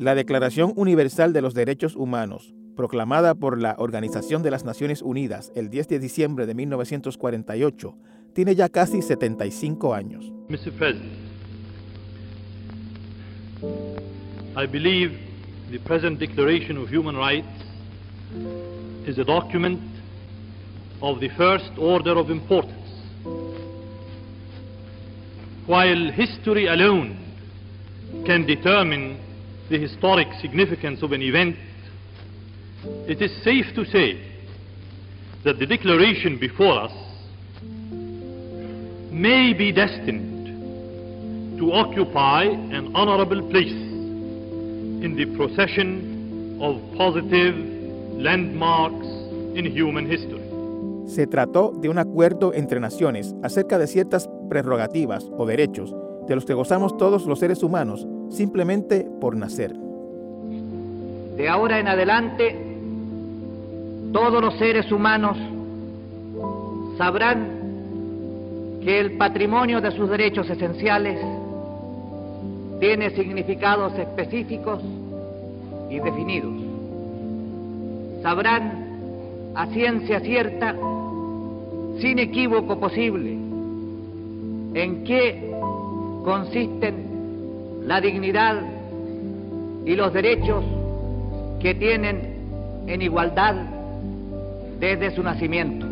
[0.00, 5.52] La Declaración Universal de los Derechos Humanos, proclamada por la Organización de las Naciones Unidas
[5.54, 7.98] el 10 de diciembre de 1948,
[8.32, 10.32] tiene ya casi 75 años.
[10.48, 10.72] Mr.
[10.72, 11.12] President,
[14.56, 15.18] I believe
[15.70, 17.46] the present Declaration of Human Rights
[19.06, 19.80] is a document
[21.02, 22.72] of the first order of importance.
[25.66, 27.18] While history alone
[28.24, 29.28] can determine
[29.70, 31.56] the historic significance of an event,
[33.06, 34.20] it is safe to say
[35.44, 36.92] that the declaration before us
[39.12, 47.54] may be destined to occupy an honorable place in the procession of positive
[48.18, 49.06] landmarks
[49.54, 50.40] in human history.
[51.06, 55.94] Se trató de un acuerdo entre naciones acerca de ciertas prerrogativas o derechos
[56.26, 59.74] de los que gozamos todos los seres humanos simplemente por nacer.
[61.36, 62.56] De ahora en adelante,
[64.12, 65.36] todos los seres humanos
[66.98, 67.60] sabrán
[68.82, 71.20] que el patrimonio de sus derechos esenciales
[72.80, 74.82] tiene significados específicos
[75.90, 76.52] y definidos.
[78.22, 80.74] Sabrán a ciencia cierta,
[82.00, 83.32] sin equívoco posible,
[84.74, 85.50] en qué
[86.24, 87.09] consisten
[87.82, 88.62] la dignidad
[89.84, 90.64] y los derechos
[91.60, 93.54] que tienen en igualdad
[94.78, 95.86] desde su nacimiento.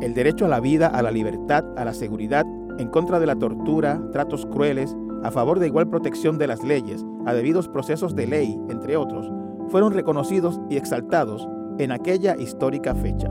[0.00, 2.46] El derecho a la vida, a la libertad, a la seguridad,
[2.78, 7.04] en contra de la tortura, tratos crueles, a favor de igual protección de las leyes,
[7.26, 9.30] a debidos procesos de ley, entre otros,
[9.68, 11.48] fueron reconocidos y exaltados
[11.78, 13.28] en aquella histórica fecha.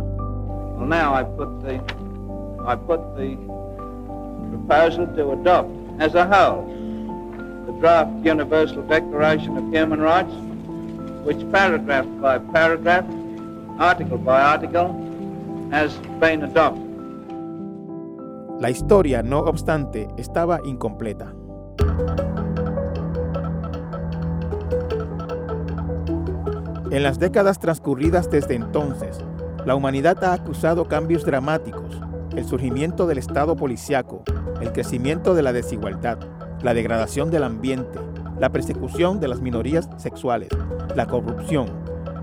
[0.77, 1.81] Well, now I put the,
[2.65, 3.37] I put the
[4.51, 6.67] proposal to adopt as a whole
[7.79, 10.33] draft Universal Declaration of Human Rights,
[11.23, 13.05] which paragraph by paragraph,
[13.79, 14.95] article by article,
[15.71, 16.83] has been adopted.
[18.59, 21.33] La historia, no obstante, estaba incompleta.
[26.89, 29.19] En las décadas transcurridas desde entonces,
[29.65, 32.01] la humanidad ha acusado cambios dramáticos,
[32.35, 34.23] el surgimiento del Estado policiaco,
[34.61, 36.17] el crecimiento de la desigualdad,
[36.61, 37.99] la degradación del ambiente,
[38.39, 40.49] la persecución de las minorías sexuales,
[40.95, 41.67] la corrupción.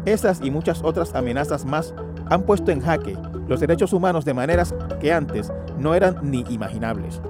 [0.04, 1.94] Esas y muchas otras amenazas más
[2.26, 3.16] han puesto en jaque
[3.48, 7.20] los derechos humanos de maneras que antes no eran ni imaginables.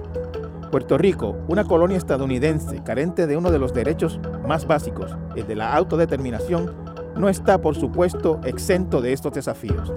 [0.71, 5.55] Puerto Rico, una colonia estadounidense carente de uno de los derechos más básicos, el de
[5.55, 6.73] la autodeterminación,
[7.15, 9.93] no está, por supuesto, exento de estos desafíos.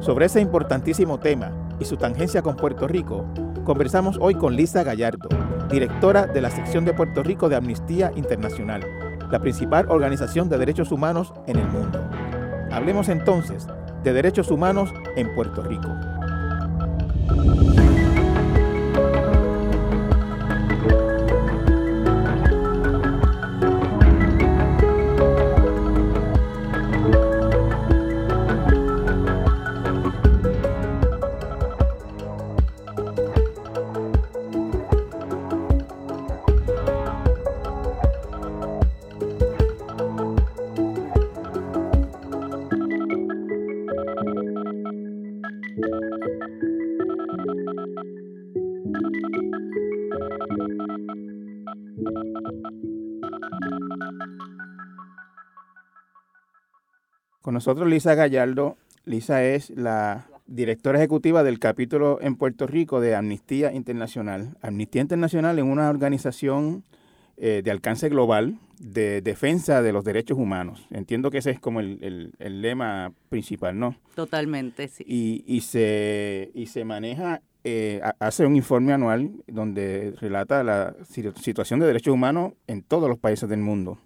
[0.00, 1.50] Sobre ese importantísimo tema
[1.80, 3.24] y su tangencia con Puerto Rico,
[3.64, 5.28] conversamos hoy con Lisa Gallardo,
[5.70, 8.84] directora de la sección de Puerto Rico de Amnistía Internacional,
[9.30, 12.08] la principal organización de derechos humanos en el mundo.
[12.70, 13.66] Hablemos entonces
[14.02, 15.88] de derechos humanos en Puerto Rico.
[57.64, 58.76] Nosotros Lisa Gallardo.
[59.06, 64.54] Lisa es la directora ejecutiva del capítulo en Puerto Rico de Amnistía Internacional.
[64.60, 66.84] Amnistía Internacional es una organización
[67.38, 70.86] eh, de alcance global de defensa de los derechos humanos.
[70.90, 73.96] Entiendo que ese es como el, el, lema principal, ¿no?
[74.14, 75.02] Totalmente, sí.
[75.06, 81.80] Y, y, se, y se maneja, eh, hace un informe anual donde relata la situación
[81.80, 83.98] de derechos humanos en todos los países del mundo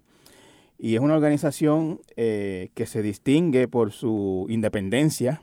[0.79, 5.41] y es una organización eh, que se distingue por su independencia.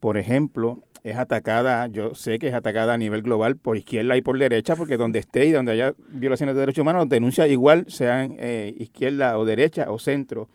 [0.00, 4.22] Por ejemplo, es atacada, yo sé que es atacada a nivel global por izquierda y
[4.22, 8.36] por derecha, porque donde esté y donde haya violaciones de derechos humanos, denuncia igual, sean
[8.38, 10.48] eh, izquierda o derecha o centro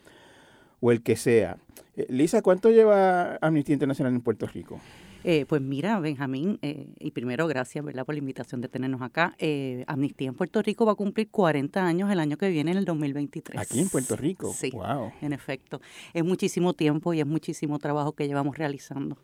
[0.79, 1.57] o el que sea.
[1.95, 4.79] Eh, Lisa, ¿cuánto lleva Amnistía Internacional en Puerto Rico?
[5.27, 8.05] Eh, pues mira, Benjamín, eh, y primero gracias ¿verdad?
[8.05, 9.33] por la invitación de tenernos acá.
[9.39, 12.77] Eh, Amnistía en Puerto Rico va a cumplir 40 años el año que viene, en
[12.77, 13.59] el 2023.
[13.59, 14.53] Aquí en Puerto Rico.
[14.53, 15.11] Sí, wow.
[15.23, 15.81] en efecto.
[16.13, 19.17] Es muchísimo tiempo y es muchísimo trabajo que llevamos realizando.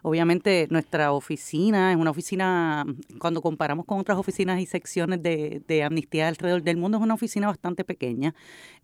[0.00, 2.86] Obviamente nuestra oficina es una oficina,
[3.18, 7.12] cuando comparamos con otras oficinas y secciones de, de amnistía alrededor del mundo, es una
[7.12, 8.34] oficina bastante pequeña,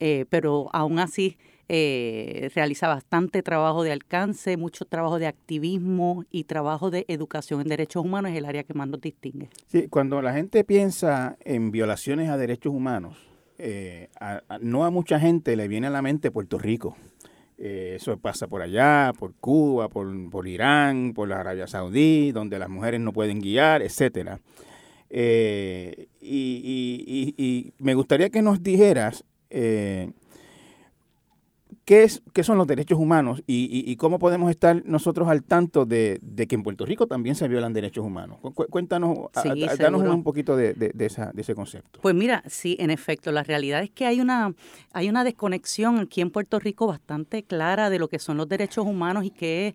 [0.01, 1.39] eh, pero aún así
[1.71, 7.69] eh, realiza bastante trabajo de alcance, mucho trabajo de activismo y trabajo de educación en
[7.69, 9.51] derechos humanos, es el área que más nos distingue.
[9.67, 13.19] Sí, cuando la gente piensa en violaciones a derechos humanos,
[13.59, 14.09] eh,
[14.63, 16.97] no a mucha gente le viene a la mente Puerto Rico.
[17.59, 22.71] Eh, eso pasa por allá, por Cuba, por, Irán, por la Arabia Saudí, donde las
[22.71, 24.41] mujeres no pueden guiar, etcétera.
[26.21, 26.55] y,
[27.79, 29.23] me gustaría que nos dijeras
[31.89, 36.21] ¿Qué, es, ¿Qué son los derechos humanos y, cómo podemos estar nosotros al tanto de,
[36.47, 38.41] que en Puerto Rico también se violan derechos humanos?
[38.69, 39.31] cuéntanos,
[39.79, 42.01] danos un poquito de, de, esa, de ese concepto.
[42.03, 44.53] Pues mira, sí, en efecto, la realidad es que hay una,
[44.93, 48.85] hay una desconexión aquí en Puerto Rico bastante clara de lo que son los derechos
[48.85, 49.75] humanos y que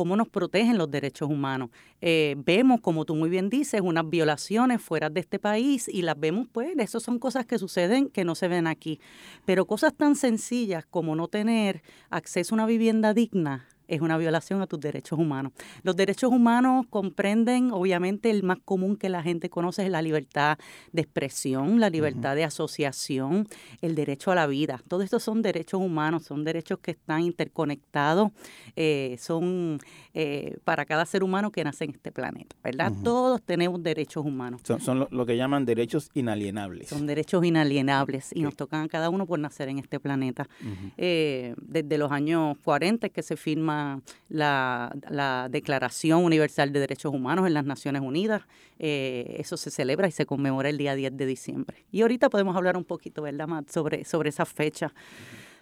[0.00, 1.68] cómo nos protegen los derechos humanos.
[2.00, 6.18] Eh, vemos, como tú muy bien dices, unas violaciones fuera de este país y las
[6.18, 8.98] vemos, pues, esas son cosas que suceden que no se ven aquí.
[9.44, 14.62] Pero cosas tan sencillas como no tener acceso a una vivienda digna, es una violación
[14.62, 15.52] a tus derechos humanos.
[15.82, 20.58] Los derechos humanos comprenden, obviamente, el más común que la gente conoce es la libertad
[20.92, 23.48] de expresión, la libertad de asociación,
[23.82, 24.80] el derecho a la vida.
[24.86, 28.30] Todos estos son derechos humanos, son derechos que están interconectados,
[28.76, 29.78] eh, son
[30.14, 32.92] eh, para cada ser humano que nace en este planeta, ¿verdad?
[33.02, 34.60] Todos tenemos derechos humanos.
[34.64, 36.88] Son, lo, que llaman derechos inalienables.
[36.88, 40.48] Son derechos inalienables y nos tocan a cada uno por nacer en este planeta.
[40.96, 43.79] Eh, desde los años 40 que se firma
[44.28, 48.42] la, Declaración Universal de Derechos Humanos en las Naciones Unidas.
[48.78, 51.84] Eh, eso se celebra y se conmemora el día 10 de diciembre.
[51.92, 54.92] Y ahorita podemos hablar un poquito, ¿verdad, Matt, sobre, sobre esa fecha.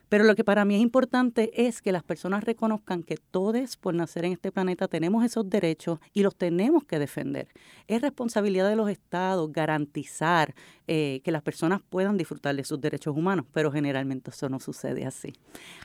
[0.09, 3.95] Pero lo que para mí es importante es que las personas reconozcan que todos por
[3.95, 7.49] nacer en este planeta tenemos esos derechos y los tenemos que defender.
[7.87, 10.55] Es responsabilidad de los estados garantizar
[10.87, 15.05] eh, que las personas puedan disfrutar de sus derechos humanos, pero generalmente eso no sucede
[15.05, 15.33] así.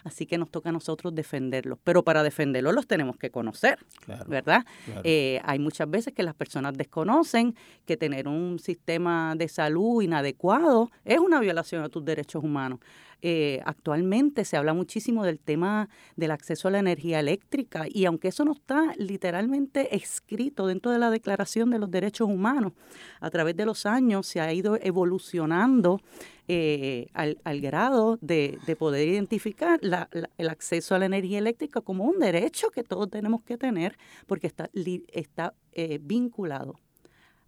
[0.03, 3.79] Así que nos toca a nosotros defenderlos, pero para defenderlos los tenemos que conocer,
[4.27, 4.65] ¿verdad?
[5.03, 7.55] Eh, hay muchas veces que las personas desconocen
[7.85, 12.79] que tener un sistema de salud inadecuado es una violación a tus derechos humanos.
[13.25, 15.87] Eh, actualmente se habla muchísimo del tema
[16.17, 20.99] del acceso a la energía eléctrica y aunque eso no está literalmente escrito dentro de
[20.99, 22.73] la Declaración de los Derechos Humanos,
[23.21, 26.01] a través de los años se ha ido evolucionando
[26.49, 32.71] eh, al, grado de, poder identificar el acceso a la energía eléctrica como un derecho
[32.71, 33.97] que todos tenemos que tener
[34.27, 34.69] porque está,
[35.13, 36.77] está eh, vinculado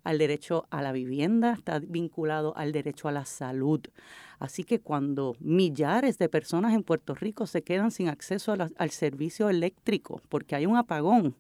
[0.06, 3.82] al derecho a la vivienda, está vinculado al derecho a la salud.
[4.40, 9.50] Así que cuando millares de personas en Puerto Rico se quedan sin acceso al servicio
[9.50, 11.36] eléctrico porque hay un apagón,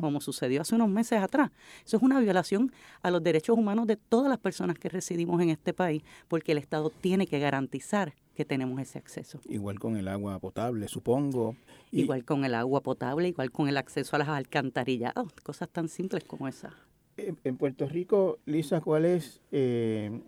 [0.00, 1.50] como sucedió hace unos meses atrás.
[1.84, 2.72] Eso es una violación
[3.02, 6.58] a los derechos humanos de todas las personas que residimos en este país, porque el
[6.58, 9.40] Estado tiene que garantizar que tenemos ese acceso.
[9.48, 11.56] Igual con el agua potable, supongo.
[11.92, 16.24] Igual con el agua potable, igual con el acceso a las alcantarillados, cosas tan simples
[16.24, 16.72] como esas.
[17.18, 20.20] En Puerto Rico, Lisa, ¿cuál es eh,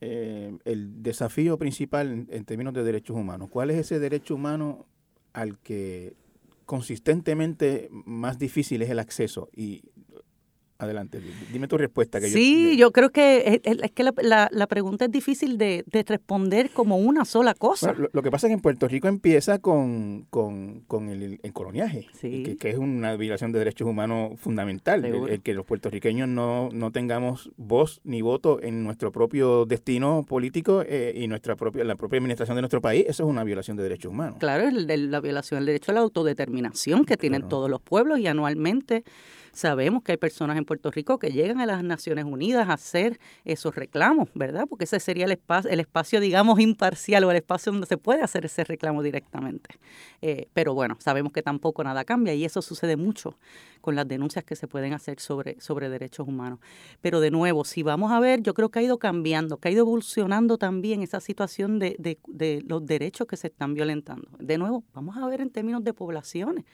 [0.00, 3.50] eh, el desafío principal en términos de derechos humanos?
[3.50, 4.86] ¿Cuál es ese derecho humano
[5.34, 6.14] al que
[6.64, 9.82] consistentemente más difícil es el acceso y
[10.80, 11.20] Adelante,
[11.52, 12.20] dime tu respuesta.
[12.20, 16.70] Que sí, yo, creo que es, que la, la, pregunta es difícil de, de, responder
[16.70, 17.92] como una sola cosa.
[17.94, 22.56] lo, que pasa es que en Puerto Rico empieza con, con, con el, coloniaje, que,
[22.56, 27.50] que, es una violación de derechos humanos fundamental, el, que los puertorriqueños no, no tengamos
[27.56, 32.54] voz ni voto en nuestro propio destino político eh, y nuestra propia la propia administración
[32.54, 34.36] de nuestro país, eso es una violación de derechos humanos.
[34.38, 38.28] Claro, es la violación del derecho a la autodeterminación que tienen todos los pueblos y
[38.28, 39.02] anualmente
[39.52, 43.18] Sabemos que hay personas en Puerto Rico que llegan a las Naciones Unidas a hacer
[43.44, 44.66] esos reclamos, ¿verdad?
[44.68, 48.22] Porque ese sería el espacio, el espacio digamos, imparcial o el espacio donde se puede
[48.22, 49.70] hacer ese reclamo directamente.
[50.22, 53.38] Eh, pero bueno, sabemos que tampoco nada cambia y eso sucede mucho
[53.80, 56.58] con las denuncias que se pueden hacer sobre, sobre derechos humanos.
[57.00, 59.70] Pero de nuevo, si vamos a ver, yo creo que ha ido cambiando, que ha
[59.70, 64.28] ido evolucionando también esa situación de, de, de los derechos que se están violentando.
[64.38, 66.64] De nuevo, vamos a ver en términos de poblaciones.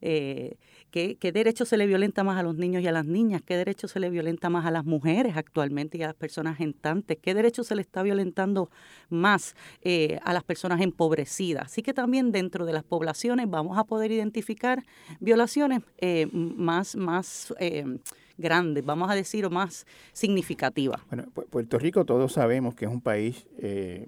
[0.00, 0.56] Eh,
[0.94, 3.56] ¿qué, ¿qué, derecho se le violenta más a los niños y a las niñas, qué
[3.56, 7.34] derecho se le violenta más a las mujeres actualmente y a las personas gentantes, qué
[7.34, 8.70] derecho se le está violentando
[9.10, 11.66] más eh, a las personas empobrecidas.
[11.66, 14.84] Así que también dentro de las poblaciones vamos a poder identificar
[15.18, 17.52] violaciones eh, más, más
[18.38, 21.00] grandes, vamos a decir, o más significativas.
[21.08, 23.44] Bueno, Puerto Rico todos sabemos que es un país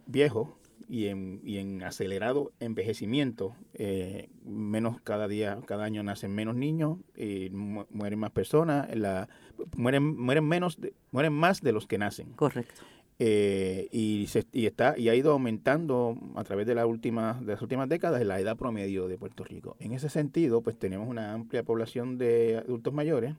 [0.07, 0.57] viejo,
[0.89, 3.55] y en, y en acelerado envejecimiento.
[3.75, 9.29] Eh, menos cada día, cada año nacen menos niños, y mueren más personas, la,
[9.77, 10.79] mueren, mueren, menos
[11.11, 12.33] mueren más de los que nacen.
[12.33, 12.83] Correcto.
[13.19, 17.53] Eh, y, se, y, está, y ha ido aumentando a través de, la última, de
[17.53, 19.77] las últimas décadas la edad promedio de Puerto Rico.
[19.81, 23.35] En ese sentido, pues tenemos una amplia población de adultos mayores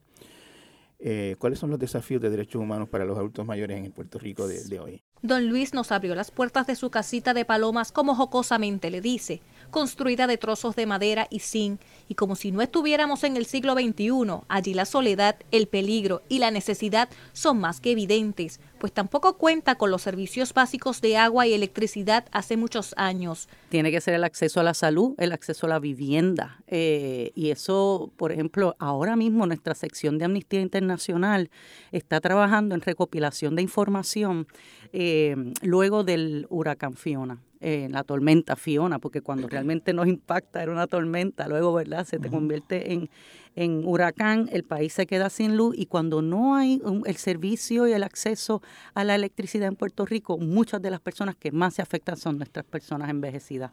[1.00, 4.18] eh, ¿Cuáles son los desafíos de derechos humanos para los adultos mayores en el Puerto
[4.18, 5.04] Rico de, hoy?
[5.22, 9.42] Don Luis nos abrió las puertas de su casita de palomas, como jocosamente le dice,
[9.70, 13.74] construida de trozos de madera y zinc, y como si no estuviéramos en el siglo
[13.74, 19.38] XXI, allí la soledad, el peligro y la necesidad son más que evidentes, pues tampoco
[19.38, 23.50] cuenta con los servicios básicos de agua y electricidad hace muchos años.
[23.70, 26.60] Tiene que ser el acceso a la salud, el acceso a la vivienda.
[26.68, 31.50] Eh, y eso, por ejemplo, ahora mismo nuestra sección de Amnistía Internacional
[31.92, 34.48] está trabajando en recopilación de información
[34.94, 40.72] eh, luego del huracán Fiona en la tormenta Fiona, porque cuando realmente nos impacta era
[40.72, 42.06] una tormenta, luego, ¿verdad?
[42.06, 43.10] Se te convierte en,
[43.56, 47.94] en huracán, el país se queda sin luz y cuando no hay el servicio y
[47.94, 48.62] el acceso
[48.94, 52.38] a la electricidad en Puerto Rico, muchas de las personas que más se afectan son
[52.38, 53.72] nuestras personas envejecidas.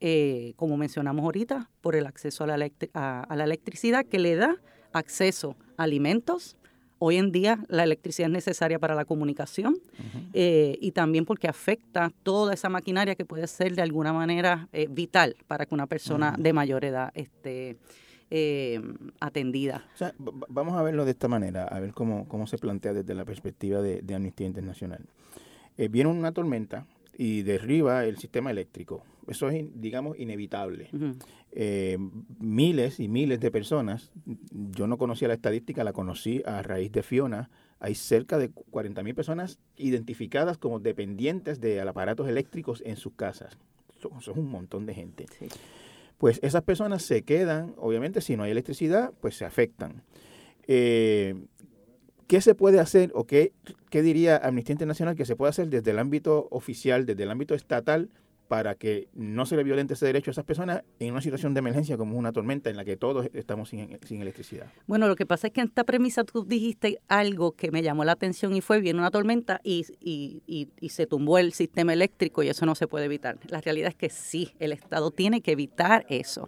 [0.00, 4.56] Eh, como mencionamos ahorita, por el acceso a la, a la electricidad que le da
[4.92, 6.56] acceso a alimentos,
[7.04, 9.76] Hoy en día la electricidad es necesaria para la comunicación
[10.34, 14.86] eh, y también porque afecta toda esa maquinaria que puede ser de alguna manera eh,
[14.88, 17.76] vital para que una persona de mayor edad esté
[18.30, 18.80] eh,
[19.18, 19.84] atendida.
[20.48, 23.82] vamos a verlo de esta manera, a ver cómo, cómo se plantea desde la perspectiva
[23.82, 25.04] de, Amnistía Internacional.
[25.76, 26.86] viene una tormenta
[27.18, 29.02] y derriba el sistema eléctrico.
[29.26, 30.88] Eso es, digamos, inevitable.
[31.54, 31.98] Eh,
[32.38, 34.10] miles y miles de personas,
[34.52, 39.02] yo no conocía la estadística, la conocí a raíz de Fiona, hay cerca de 40
[39.02, 43.58] mil personas identificadas como dependientes de aparatos eléctricos en sus casas.
[44.18, 45.26] Es un montón de gente.
[46.16, 50.02] Pues esas personas se quedan, obviamente si no hay electricidad, pues se afectan.
[50.66, 51.34] Eh,
[52.28, 53.52] ¿Qué se puede hacer o qué,
[53.90, 57.54] qué diría Amnistía Internacional que se puede hacer desde el ámbito oficial, desde el ámbito
[57.54, 58.08] estatal,
[58.52, 61.60] para que no se le violente ese derecho a esas personas en una situación de
[61.60, 64.66] emergencia como una tormenta en la que todos estamos sin, electricidad.
[64.86, 68.04] Bueno, lo que pasa es que en esta premisa tú dijiste algo que me llamó
[68.04, 70.42] la atención y fue, viene una tormenta y, y,
[70.78, 73.38] y, se tumbó el sistema eléctrico y eso no se puede evitar.
[73.48, 76.46] La realidad es que sí, el Estado tiene que evitar eso.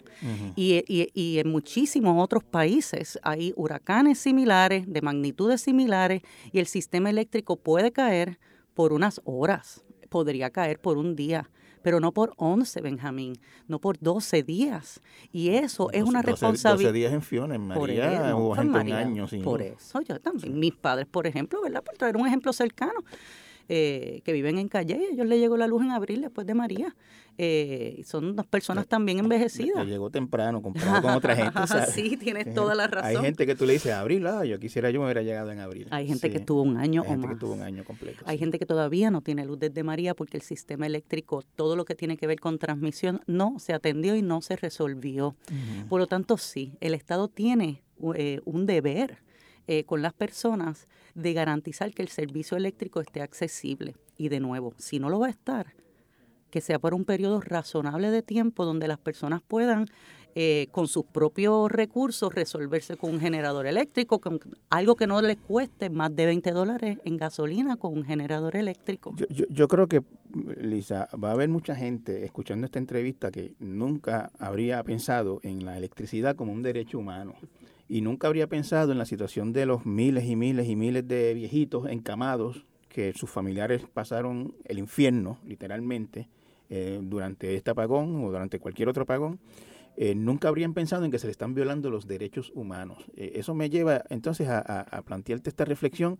[0.57, 6.21] y, en muchísimos otros países hay huracanes similares, de magnitudes similares,
[6.53, 8.39] y el sistema eléctrico puede caer
[8.75, 11.49] por unas horas, podría caer por un día
[11.85, 13.35] pero no por 11, Benjamín,
[13.69, 15.03] no por 12 días.
[15.31, 16.89] Y eso es una responsabilidad.
[16.89, 19.27] 12 días en Fiona, en María, hubo gente un año.
[19.45, 20.59] Por eso, yo también.
[20.59, 21.85] Mis padres, por ejemplo, ¿verdad?
[21.85, 23.05] Por traer un ejemplo cercano,
[23.69, 26.95] eh, que viven en Calle, ellos le llegó la luz en abril después de María.
[27.37, 29.85] Eh, son dos personas también envejecidas.
[29.87, 31.55] llegó temprano, comparado con otra gente.
[31.95, 33.17] Sí, tienes toda la razón.
[33.17, 35.61] Hay gente que tú le dices abril, ah, yo quisiera yo me hubiera llegado en
[35.61, 35.89] abril.
[35.91, 38.25] Hay gente que tuvo un año Hay gente que tuvo un año completo.
[38.27, 41.85] Hay gente que todavía no tiene luz desde María porque el sistema eléctrico, todo lo
[41.85, 45.37] que tiene que ver con transmisión, no se atendió y no se resolvió.
[45.89, 47.83] Por lo tanto, sí, el Estado tiene
[48.15, 49.19] eh, un deber
[49.67, 53.97] eh, con las personas de garantizar que el servicio eléctrico esté accesible.
[54.17, 55.75] Y de nuevo, si no lo va a estar,
[56.51, 59.87] que sea por un periodo razonable de tiempo donde las personas puedan
[60.37, 65.37] eh, con sus propios recursos resolverse con un generador eléctrico, con algo que no les
[65.37, 69.15] cueste más de 20 dólares en gasolina con un generador eléctrico.
[69.17, 70.03] Yo, yo, creo que,
[70.61, 75.77] Lisa, va a haber mucha gente escuchando esta entrevista que nunca habría pensado en la
[75.77, 77.35] electricidad como un derecho humano
[77.89, 81.35] y nunca habría pensado en la situación de los miles y miles y miles de
[81.35, 86.29] viejitos encamados que sus familiares pasaron el infierno, literalmente,
[86.71, 89.41] eh, durante este apagón o durante cualquier otro apagón,
[89.97, 93.05] eh, nunca habrían pensado en que se le están violando los derechos humanos.
[93.17, 96.19] Eh, eso me lleva entonces a, a, plantearte esta reflexión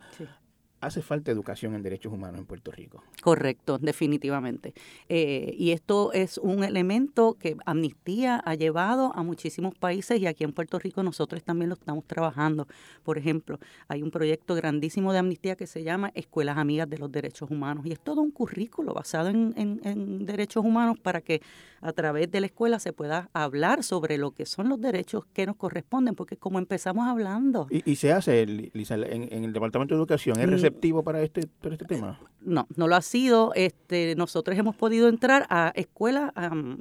[0.85, 3.03] hace falta educación en derechos humanos en Puerto Rico.
[3.23, 4.75] Correcto, definitivamente.
[5.09, 10.45] Eh, y esto es un elemento que Amnistía ha llevado a muchísimos países y aquí
[10.45, 12.67] en Puerto Rico nosotros también lo estamos trabajando.
[13.03, 17.11] Por ejemplo, hay un proyecto grandísimo de Amnistía que se llama Escuelas Amigas de los
[17.11, 21.41] Derechos Humanos y es todo un currículo basado en, en derechos humanos para que
[21.85, 25.45] a través de la escuela se pueda hablar sobre lo que son los derechos que
[25.45, 27.67] nos corresponden, porque como empezamos hablando...
[27.71, 30.41] ¿Y, se hace, Lisa, en, el Departamento de Educación?
[30.41, 30.51] ¿Es mm.
[30.75, 32.21] Receptivo para este, para este tema?
[32.41, 33.53] No, no lo ha sido.
[33.55, 36.33] Este, nosotros hemos podido entrar a escuelas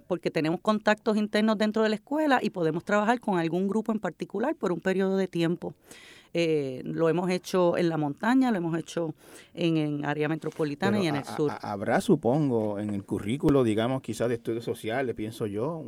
[0.08, 4.00] porque tenemos contactos internos dentro de la escuela y podemos trabajar con algún grupo en
[4.00, 5.74] particular por un periodo de tiempo.
[6.34, 9.14] Eh, lo hemos hecho en la montaña, lo hemos hecho
[9.54, 11.52] en, en área metropolitana y en el sur.
[11.62, 15.84] habrá, supongo, en el currículo, digamos, quizás de estudios sociales, pienso yo,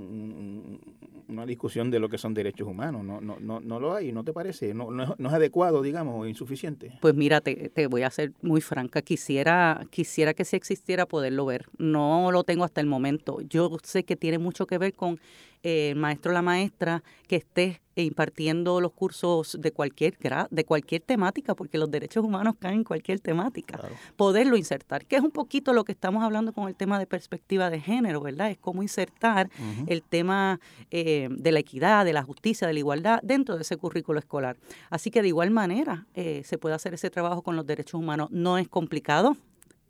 [1.27, 3.03] una discusión de lo que son derechos humanos.
[3.03, 4.73] No, no, no, no lo hay, ¿no te parece?
[4.73, 6.91] No, no, es, adecuado, digamos, o insuficiente.
[7.01, 9.01] Pues mira, te, te, voy a ser muy franca.
[9.01, 11.65] Quisiera, quisiera que si existiera poderlo ver.
[11.77, 13.41] No lo tengo hasta el momento.
[13.41, 15.19] Yo sé que tiene mucho que ver con
[15.65, 20.15] eh, el maestro o la maestra que esté impartiendo los cursos de cualquier
[20.51, 23.79] de cualquier temática, porque los derechos humanos caen en cualquier temática.
[24.15, 27.71] Poderlo insertar, que es un poquito lo que estamos hablando con el tema de perspectiva
[27.71, 28.51] de género, ¿verdad?
[28.51, 29.49] Es cómo insertar
[29.87, 30.59] el tema
[30.91, 34.57] eh, de la equidad, de la justicia, de la igualdad dentro de ese currículo escolar.
[34.91, 38.29] Así que de igual manera eh, se puede hacer ese trabajo con los derechos humanos.
[38.29, 39.35] No es complicado,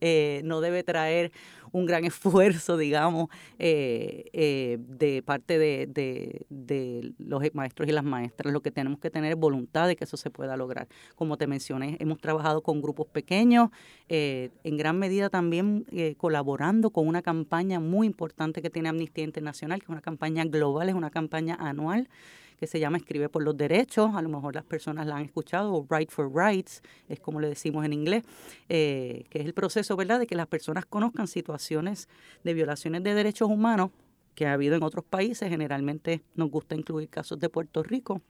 [0.07, 1.31] eh, no debe traer
[1.71, 6.45] un gran esfuerzo, digamos, eh, eh, de parte de,
[7.17, 8.53] los maestros y las maestras.
[8.53, 10.87] Lo que tenemos que tener es voluntad de que eso se pueda lograr.
[11.15, 13.71] Como te mencioné, hemos trabajado con grupos pequeños,
[14.07, 19.85] en gran medida también colaborando con una campaña muy importante que tiene Amnistía Internacional, que
[19.85, 22.07] es una campaña global, es una campaña anual
[22.57, 25.73] que se llama Escribe por los Derechos, a lo mejor las personas la han escuchado,
[25.73, 28.23] o Write for Rights, es como le decimos en inglés,
[28.69, 32.07] eh, que es el proceso, ¿verdad?, de que las personas conozcan situaciones
[32.43, 33.91] de violaciones de derechos humanos
[34.35, 38.21] que ha habido en otros países, generalmente nos gusta incluir casos de Puerto Rico,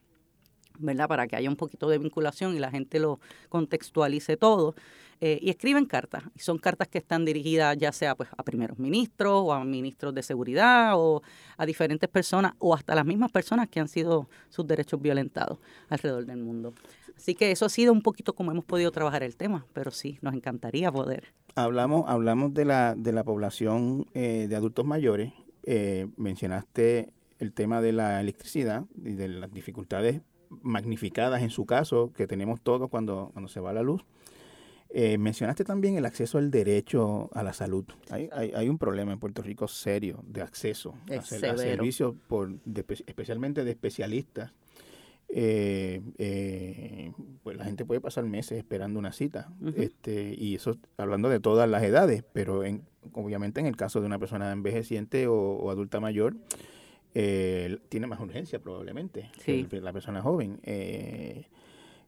[0.80, 1.08] ¿verdad?
[1.08, 4.76] Para que haya un poquito de vinculación y la gente lo contextualice todo.
[5.22, 6.24] Eh, y escriben cartas.
[6.36, 10.14] Y son cartas que están dirigidas ya sea pues, a primeros ministros o a ministros
[10.14, 11.22] de seguridad o
[11.58, 16.26] a diferentes personas o hasta las mismas personas que han sido sus derechos violentados alrededor
[16.26, 16.74] del mundo.
[17.16, 20.20] Así que eso ha sido un poquito como hemos podido trabajar el tema, pero sí,
[20.22, 21.34] nos encantaría poder.
[21.56, 25.32] Hablamos, hablamos de, la, de la población eh, de adultos mayores.
[25.64, 30.22] Eh, mencionaste el tema de la electricidad y de las dificultades
[30.62, 34.04] magnificadas en su caso que tenemos todos cuando, cuando se va la luz.
[34.90, 37.86] Eh, mencionaste también el acceso al derecho a la salud.
[38.10, 42.54] Hay, hay, un problema en Puerto Rico serio de acceso a, servicios, por,
[43.06, 44.54] especialmente de especialistas.
[45.28, 47.12] Eh, eh,
[47.44, 49.52] pues la gente puede pasar meses esperando una cita.
[49.76, 54.06] este Y eso hablando de todas las edades, pero en, obviamente en el caso de
[54.06, 56.36] una persona envejeciente o, adulta mayor,
[57.16, 60.60] tiene más urgencia probablemente que la persona joven.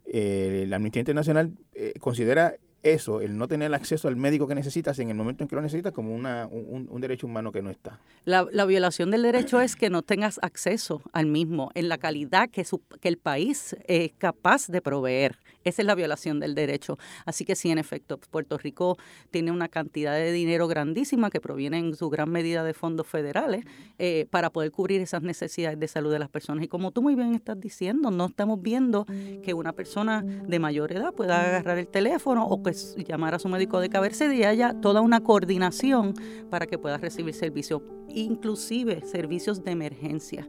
[0.05, 1.53] la Amnistía Internacional
[1.99, 2.57] considera
[2.93, 5.61] eso, el no tener acceso al médico que necesitas en el momento en que lo
[5.61, 7.99] necesitas, como una, un, derecho humano que no está.
[8.25, 12.65] La, violación del derecho es que no tengas acceso al mismo en la calidad que,
[12.99, 15.37] que el país es capaz de proveer.
[15.67, 16.97] Esa es la violación del derecho.
[17.25, 18.97] Así que sí, en efecto, Puerto Rico
[19.31, 23.65] tiene una cantidad de dinero grandísima que proviene en su gran medida de fondos federales
[23.99, 26.63] eh, para poder cubrir esas necesidades de salud de las personas.
[26.63, 29.05] Y como tú muy bien estás diciendo, no estamos viendo
[29.43, 33.49] que una persona de mayor edad pueda agarrar el teléfono o pues llamar a su
[33.49, 36.13] médico de cabecera y haya toda una coordinación
[36.49, 40.47] para que pueda recibir servicios, inclusive servicios de emergencia.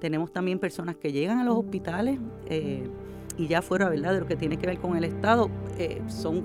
[0.00, 2.18] Tenemos también personas que llegan a los hospitales.
[2.46, 2.88] Eh,
[3.38, 4.12] y ya fuera ¿verdad?
[4.14, 5.48] de lo que tiene que ver con el Estado,
[5.78, 6.42] eh, son,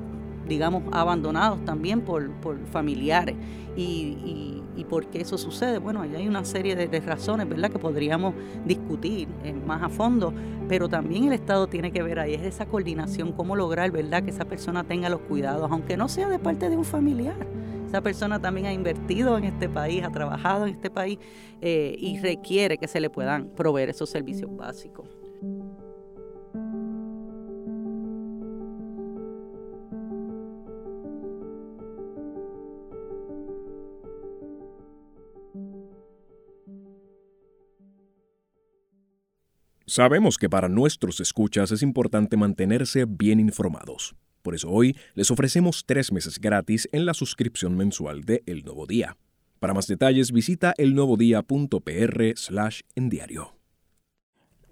[0.47, 3.36] digamos, abandonados también por, por familiares.
[3.75, 5.79] Y, y, por qué eso sucede?
[5.79, 10.32] Bueno, ahí hay una serie de, razones, ¿verdad?, que podríamos discutir eh, más a fondo,
[10.67, 14.29] pero también el Estado tiene que ver ahí, es esa coordinación, cómo lograr, ¿verdad?, que
[14.29, 17.47] esa persona tenga los cuidados, aunque no sea de parte de un familiar
[17.93, 21.19] esa persona también ha invertido en este país, ha trabajado en este país
[21.62, 25.12] eh, y requiere que se le puedan proveer esos servicios básicos.
[39.86, 44.15] Sabemos que para nuestros escuchas es importante mantenerse bien informados.
[44.41, 48.88] Por eso hoy les ofrecemos tres meses gratis en la suscripción mensual de El Nuevo
[48.88, 49.17] Día.
[49.60, 53.56] Para más detalles visita elnuevodía.pr slash en.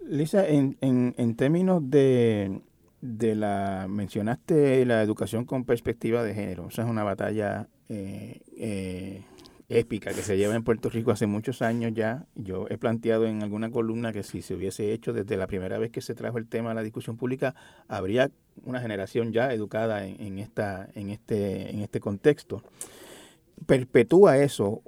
[0.05, 2.61] Lisa, en, en, términos de,
[3.01, 3.87] de, la...
[3.89, 6.67] mencionaste la educación con perspectiva de género.
[6.69, 9.23] Esa es una batalla eh, eh,
[9.71, 12.25] épica que se lleva en Puerto Rico hace muchos años ya.
[12.35, 15.91] Yo he planteado en alguna columna que si se hubiese hecho desde la primera vez
[15.91, 17.55] que se trajo el tema a la discusión pública,
[17.87, 18.31] habría
[18.65, 22.63] una generación ya educada en, esta, en, este, en este contexto.
[23.65, 24.81] Perpetúa eso,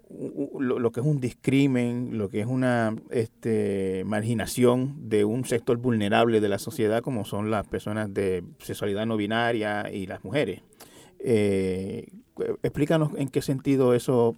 [0.59, 6.41] lo, que es un discrimen, lo que es una este, marginación de un sector vulnerable
[6.41, 10.61] de la sociedad, como son las personas de sexualidad no binaria y las mujeres.
[11.19, 12.07] Eh,
[12.63, 14.35] explícanos en qué sentido eso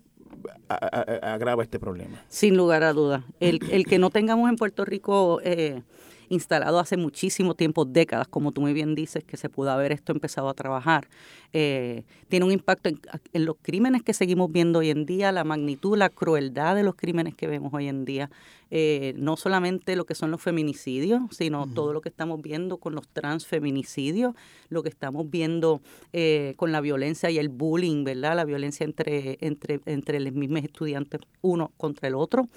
[0.67, 2.21] agrava este problema.
[2.29, 3.23] Sin lugar a dudas.
[3.39, 5.81] El, el, que no tengamos en Puerto Rico eh,
[6.29, 10.11] instalado hace muchísimo tiempo, décadas, como tú muy bien dices, que se pudo haber esto
[10.11, 11.07] empezado a trabajar,
[11.53, 15.97] eh, tiene un impacto en, los crímenes que seguimos viendo hoy en día, la magnitud,
[15.97, 18.29] la crueldad de los crímenes que vemos hoy en día,
[18.71, 22.95] eh, no solamente lo que son los feminicidios, sino todo lo que estamos viendo con
[22.95, 24.33] los transfeminicidios,
[24.69, 25.81] lo que estamos viendo
[26.13, 28.35] eh, con la violencia y el bullying, ¿verdad?
[28.35, 32.47] La violencia entre, entre, entre los mismos estudiantes uno contra el otro,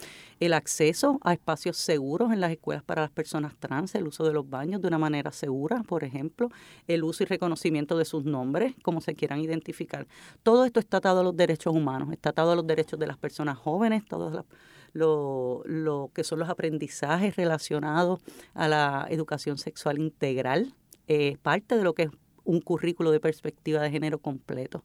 [0.41, 4.33] el acceso a espacios seguros en las escuelas para las personas trans, el uso de
[4.33, 6.49] los baños de una manera segura, por ejemplo,
[6.87, 10.07] el uso y reconocimiento de sus nombres, como se quieran identificar.
[10.43, 13.19] Todo esto está atado a los derechos humanos, está atado a los derechos de las
[13.19, 14.45] personas jóvenes, todas las
[14.93, 18.21] lo, lo que son los aprendizajes relacionados
[18.55, 20.75] a la educación sexual integral,
[21.07, 22.11] es parte de lo que es
[22.45, 24.83] un currículo de perspectiva de género completo.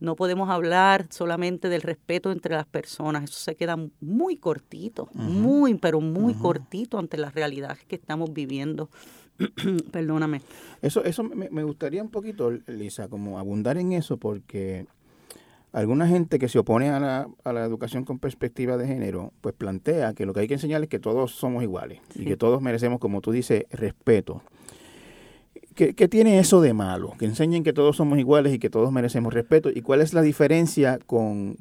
[0.00, 5.74] No podemos hablar solamente del respeto entre las personas, eso se queda muy cortito, muy,
[5.74, 8.90] pero muy cortito ante las realidades que estamos viviendo.
[9.92, 10.42] Perdóname.
[10.80, 14.86] Eso, eso me, me, gustaría un poquito, Lisa, como abundar en eso, porque
[15.72, 19.54] alguna gente que se opone a la, a la, educación con perspectiva de género, pues
[19.54, 22.60] plantea que lo que hay que enseñar es que todos somos iguales y que todos
[22.60, 24.42] merecemos, como tú dices, respeto.
[25.74, 27.14] ¿Qué, tiene eso de malo?
[27.18, 29.70] Que enseñen que todos somos iguales y que todos merecemos respeto.
[29.74, 31.56] ¿Y cuál es la diferencia con,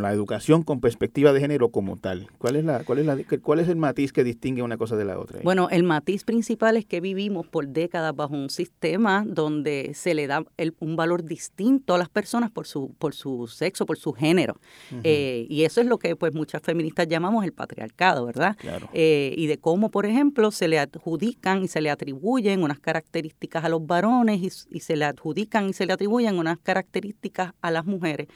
[0.00, 2.28] la educación con perspectiva de género como tal?
[2.38, 5.04] ¿Cuál es, la, cuál, es la, ¿Cuál es el matiz que distingue una cosa de
[5.04, 5.40] la otra?
[5.42, 10.26] Bueno, el matiz principal es que vivimos por décadas bajo un sistema donde se le
[10.26, 10.44] da
[10.78, 14.56] un valor distinto a las personas por su, por su sexo, por su género.
[15.04, 18.56] Eh, y eso es lo que pues muchas feministas llamamos el patriarcado, ¿verdad?
[18.58, 18.88] Claro.
[18.92, 23.01] Eh, y de cómo, por ejemplo, se le adjudican y se le atribuyen unas características
[23.02, 27.70] características a los varones y, se le adjudican y se le atribuyen unas características a
[27.70, 28.28] las mujeres.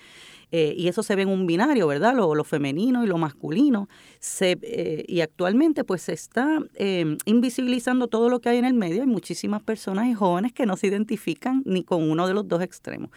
[0.52, 2.14] Eh, y eso se ve en un binario, ¿verdad?
[2.14, 3.88] Lo, lo femenino y lo masculino.
[4.20, 8.74] Se, eh, y actualmente pues se está em, invisibilizando todo lo que hay en el
[8.74, 9.02] medio.
[9.02, 12.62] Hay muchísimas personas y jóvenes que no se identifican ni con uno de los dos
[12.62, 13.10] extremos.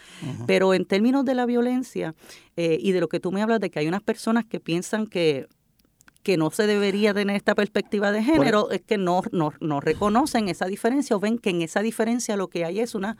[0.48, 2.16] Pero en términos de la violencia
[2.58, 5.06] eh, y de lo que tú me hablas de que hay unas personas que piensan
[5.06, 5.48] que
[6.24, 10.50] que no se debería tener esta perspectiva de género es que no, no, no, reconocen
[10.50, 13.18] esa diferencia o ven que en esa diferencia lo que hay es una,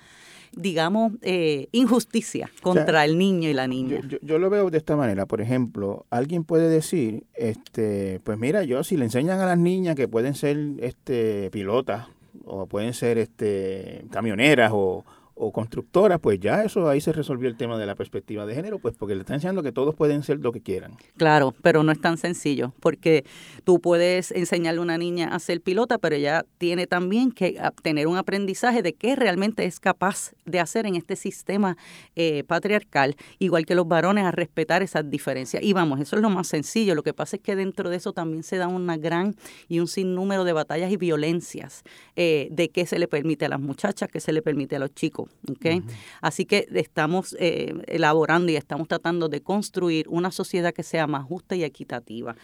[0.52, 4.02] digamos, eh, injusticia contra el niño y la niña.
[4.22, 5.26] Yo, lo veo de esta manera.
[5.26, 9.96] Por ejemplo, alguien puede decir, este, pues mira, yo si le enseñan a las niñas
[9.96, 12.08] que pueden ser este, pilotas
[12.46, 15.06] o pueden ser este, camioneras o,
[15.40, 18.78] o constructoras, pues ya eso ahí se resolvió el tema de la perspectiva de género,
[18.78, 20.98] pues porque le están enseñando que todos pueden ser lo que quieran.
[21.16, 23.24] Claro, pero no es tan sencillo, porque
[23.64, 28.08] tú puedes enseñarle a una niña a ser pilota, pero ella tiene también que tener
[28.08, 31.78] un aprendizaje de qué realmente es capaz de hacer en este sistema
[32.16, 35.64] eh, patriarcal, igual que los varones, a respetar esas diferencias.
[35.64, 36.96] Y vamos, eso es lo más sencillo.
[36.96, 39.36] Lo que pasa es que dentro de eso también se da una gran
[39.70, 41.84] y un sinnúmero de batallas y violencias
[42.18, 44.94] eh, de qué se le permite a las muchachas, qué se le permite a los
[44.94, 45.29] chicos.
[45.50, 45.84] ¿Okay?
[46.22, 51.26] Así que estamos eh, elaborando y estamos tratando de construir una sociedad que sea más
[51.26, 52.36] justa y equitativa.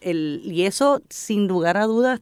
[0.00, 2.20] el, y eso, sin lugar a dudas,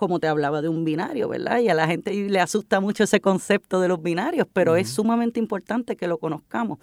[0.00, 1.58] como te hablaba de un binario, ¿verdad?
[1.58, 5.38] Y a la gente le asusta mucho ese concepto de los binarios, pero es sumamente
[5.38, 6.78] importante que lo conozcamos.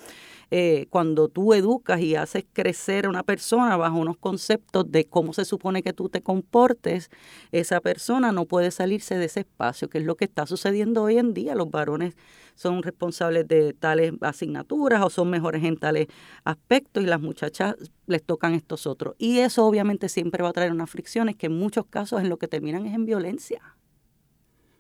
[0.50, 5.34] Eh, cuando tú educas y haces crecer a una persona bajo unos conceptos de cómo
[5.34, 7.10] se supone que tú te comportes,
[7.52, 11.18] esa persona no puede salirse de ese espacio, que es lo que está sucediendo hoy
[11.18, 11.54] en día.
[11.54, 12.16] Los varones
[12.56, 16.08] son responsables de tales asignaturas o son mejores en tales
[16.44, 17.76] aspectos y las muchachas
[18.08, 19.16] les tocan estos otros.
[19.18, 22.38] Y eso obviamente siempre va a traer unas fricciones que en muchos casos en lo
[22.38, 23.62] que terminan es en violencia.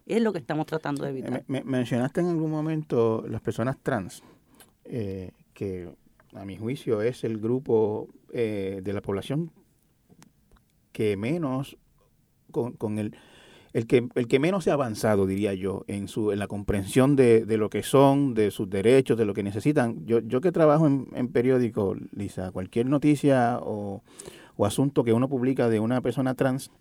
[0.06, 1.43] Es lo que estamos tratando de evitar.
[1.47, 4.23] Me, mencionaste en algún momento las personas trans,
[4.86, 5.89] eh, que
[6.36, 9.52] a mi juicio es el grupo eh, de la población
[10.91, 11.78] que menos
[12.52, 13.15] con, el
[13.74, 17.15] el que, el que menos se ha avanzado, diría yo, en, su, en la comprensión
[17.15, 20.06] de, de, lo que son, de sus derechos, de lo que necesitan.
[20.06, 24.04] Yo, yo que trabajo en, en periódico, Lisa, cualquier noticia o,
[24.56, 26.72] o, asunto que uno publica de una persona trans,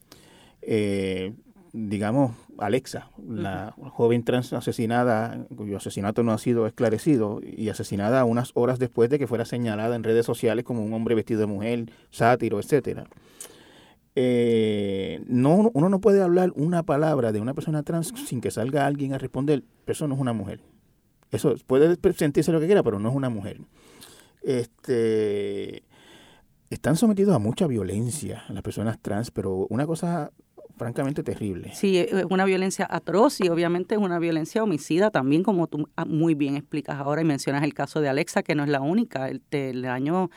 [0.63, 1.35] eh,
[1.79, 8.53] digamos, Alexa, la joven trans asesinada, cuyo asesinato no ha sido esclarecido, y asesinada unas
[8.55, 11.91] horas después de que fuera señalada en redes sociales como un hombre vestido de mujer,
[12.11, 13.07] sátiro, etcétera
[14.19, 18.87] eh, no, uno no puede hablar una palabra de una persona trans sin que salga
[18.87, 20.61] alguien a responder, eso no es una mujer.
[21.31, 23.61] Eso puede sentirse lo que quiera, pero no es una mujer.
[24.43, 25.83] Este,
[26.71, 30.33] están sometidos a mucha violencia las personas trans, pero una cosa
[30.77, 31.73] francamente terrible.
[31.75, 36.35] Sí, es una violencia atroz y obviamente es una violencia homicida también, como tú muy
[36.35, 39.29] bien explicas ahora y mencionas el caso de Alexa, que no es la única.
[39.29, 40.31] El, el año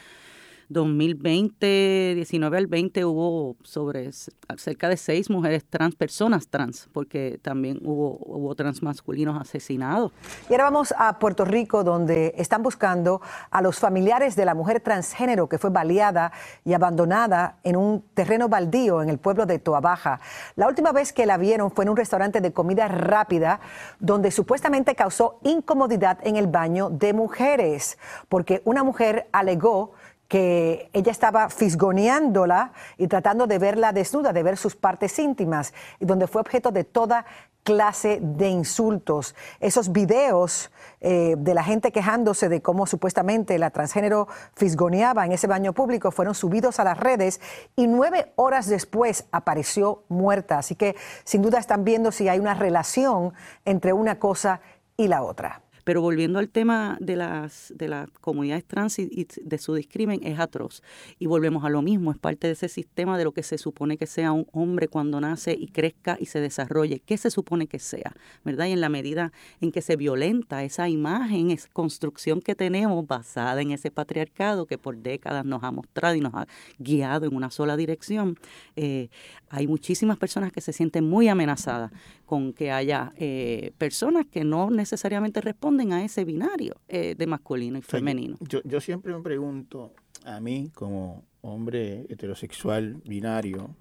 [0.70, 4.12] 2020, 19 al 20 hubo sobre
[4.58, 10.12] cerca de seis mujeres trans, personas trans, porque también hubo, hubo trans masculinos asesinados.
[10.50, 14.80] Y ahora vamos a Puerto Rico, donde están buscando a los familiares de la mujer
[14.80, 16.32] transgénero que fue baleada
[16.64, 20.20] y abandonada en un terreno baldío en el pueblo de Toa Baja.
[20.56, 23.60] La última vez que la vieron fue en un restaurante de comida rápida,
[24.00, 27.98] donde supuestamente causó incomodidad en el baño de mujeres,
[28.30, 29.94] porque una mujer alegó
[30.30, 36.06] que ella estaba fisgoneándola y tratando de verla desnuda, de ver sus partes íntimas, y
[36.06, 37.26] donde fue objeto de toda
[37.64, 39.36] clase de insultos.
[39.60, 45.48] Esos videos eh, de la gente quejándose de cómo supuestamente la transgénero fisgoneaba en ese
[45.48, 47.42] baño público fueron subidos a las redes
[47.76, 50.60] y nueve horas después apareció muerta.
[50.60, 53.34] Así que sin duda están viendo si hay una relación
[53.66, 54.62] entre una cosa
[54.96, 55.62] y la otra.
[55.90, 60.38] Pero volviendo al tema de las, de las comunidades trans y, de su discrimen, es
[60.38, 60.84] atroz.
[61.18, 63.98] Y volvemos a lo mismo, es parte de ese sistema de lo que se supone
[63.98, 67.00] que sea un hombre cuando nace y crezca y se desarrolle.
[67.00, 68.14] ¿Qué se supone que sea?
[68.46, 68.68] ¿Verdad?
[68.68, 73.60] Y en la medida en que se violenta esa imagen, esa construcción que tenemos basada
[73.60, 76.46] en ese patriarcado que por décadas nos ha mostrado y nos ha
[76.78, 78.38] guiado en una sola dirección,
[78.76, 79.10] eh,
[79.50, 81.92] hay muchísimas personas que se sienten muy amenazadas
[82.28, 87.78] con que haya eh, personas que no necesariamente responden a ese binario eh, de masculino
[87.78, 88.38] y femenino.
[88.42, 89.94] yo, yo, siempre me pregunto,
[90.26, 93.76] a mí como hombre heterosexual binario,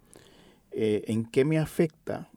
[0.71, 2.31] eh, ¿en qué me afecta,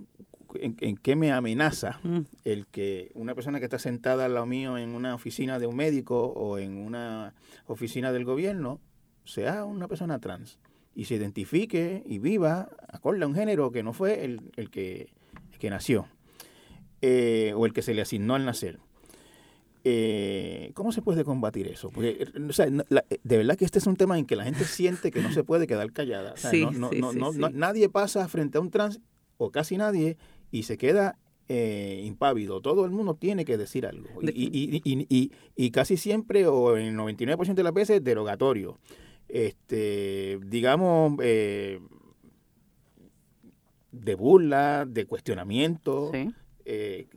[0.56, 2.20] en, qué me amenaza mm.
[2.44, 5.76] el que una persona que está sentada al lado mío en una oficina de un
[5.76, 7.34] médico o en una
[7.68, 8.80] oficina del gobierno
[9.26, 10.60] sea una persona trans?
[10.94, 15.08] y se identifique y viva acorde a un género que no fue el, el que
[15.62, 16.08] que nació
[17.02, 18.80] eh, o el que se le asignó al nacer.
[19.84, 21.90] Eh, ¿Cómo se puede combatir eso?
[21.90, 22.28] Porque,
[23.24, 25.44] de verdad que este es un tema en que la gente siente que no se
[25.44, 26.36] puede quedar callada.
[27.54, 29.00] nadie pasa frente a un trans,
[29.38, 30.18] o casi nadie,
[30.52, 31.18] y se queda
[31.50, 32.62] eh, impávido.
[32.62, 34.08] Todo el mundo tiene que decir algo.
[34.22, 38.78] Y, y, y, casi siempre, o en el 99% de las veces, derogatorio.
[39.28, 41.18] Este, digamos,
[43.92, 46.12] de burla, de cuestionamiento.
[46.66, 47.08] Eh,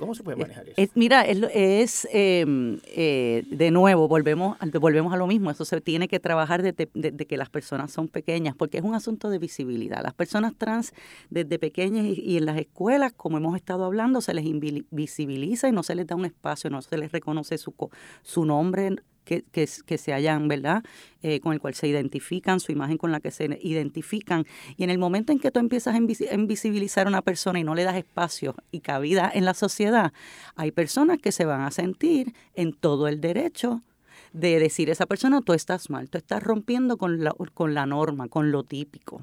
[0.00, 0.92] ¿Cómo se puede manejar eso?
[0.94, 6.18] mira, es, em, eh, de nuevo, volvemos, volvemos a lo mismo, eso se tiene que
[6.18, 10.02] trabajar desde, que las personas son pequeñas, porque es un asunto de visibilidad.
[10.02, 10.94] Las personas trans
[11.28, 15.82] desde pequeñas y, en las escuelas, como hemos estado hablando, se les invisibiliza y no
[15.82, 17.74] se les da un espacio, no se les reconoce su,
[18.22, 18.96] su nombre
[19.38, 20.82] que, se hayan, ¿verdad?
[21.22, 24.46] Eh, con el cual se identifican, su imagen con la que se identifican.
[24.76, 27.74] Y en el momento en que tú empiezas a invisibilizar a una persona y no
[27.74, 30.12] le das espacio y cabida en la sociedad,
[30.56, 33.82] hay personas que se van a sentir en todo el derecho
[34.32, 37.86] de decir a esa persona, tú estás mal, tú estás rompiendo con la, con la
[37.86, 39.22] norma, con lo típico.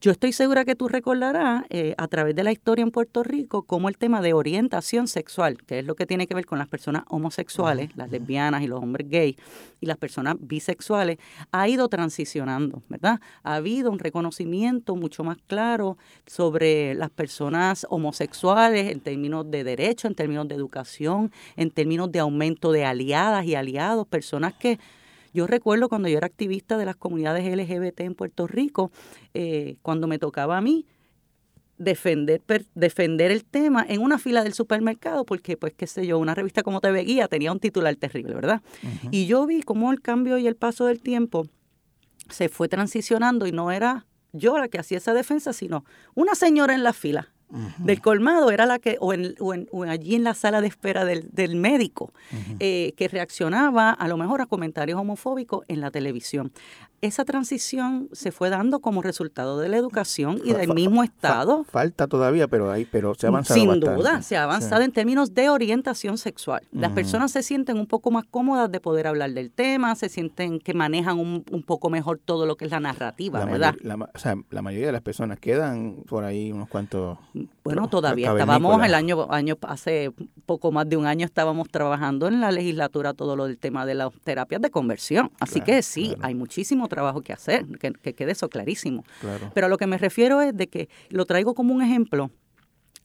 [0.00, 3.64] Yo estoy segura que tú recordarás eh, a través de la historia en Puerto Rico
[3.64, 6.68] cómo el tema de orientación sexual, que es lo que tiene que ver con las
[6.68, 9.34] personas homosexuales, las lesbianas y los hombres gays
[9.80, 11.18] y las personas bisexuales,
[11.50, 13.20] ha ido transicionando, ¿verdad?
[13.42, 20.06] Ha habido un reconocimiento mucho más claro sobre las personas homosexuales en términos de derecho,
[20.06, 24.78] en términos de educación, en términos de aumento de aliadas y aliados, personas que
[25.38, 28.90] yo recuerdo cuando yo era activista de las comunidades LGBT en Puerto Rico,
[29.34, 30.84] eh, cuando me tocaba a mí
[31.76, 32.42] defender,
[32.74, 36.64] defender el tema en una fila del supermercado, porque, pues, qué sé yo, una revista
[36.64, 38.62] como TV Guía tenía un titular terrible, ¿verdad?
[39.12, 41.46] Y yo vi cómo el cambio y el paso del tiempo
[42.28, 46.74] se fue transicionando y no era yo la que hacía esa defensa, sino una señora
[46.74, 47.32] en la fila
[47.78, 51.28] del colmado era la que, o, en, o, allí en la sala de espera del,
[51.32, 52.12] del médico,
[52.60, 56.52] eh, que reaccionaba a lo mejor a comentarios homofóbicos en la televisión
[57.00, 61.64] esa transición se fue dando como resultado de la educación y del mismo Estado.
[61.64, 63.60] falta todavía, pero hay, pero se ha avanzado.
[63.60, 66.62] Sin duda, se ha avanzado en términos de orientación sexual.
[66.72, 70.58] Las personas se sienten un poco más cómodas de poder hablar del tema, se sienten
[70.58, 73.74] que manejan un, poco mejor todo lo que es la narrativa, ¿verdad?
[73.82, 77.18] la, o sea, la mayoría de las personas quedan por ahí unos cuantos.
[77.64, 80.12] Bueno, todavía estábamos el año, año, hace
[80.46, 83.94] poco más de un año estábamos trabajando en la legislatura todo lo del tema de
[83.94, 85.30] las terapias de conversión.
[85.38, 89.04] Así que sí, hay muchísimo trabajo que hacer, que, quede eso clarísimo.
[89.54, 92.30] Pero a lo que me refiero es de que lo traigo como un ejemplo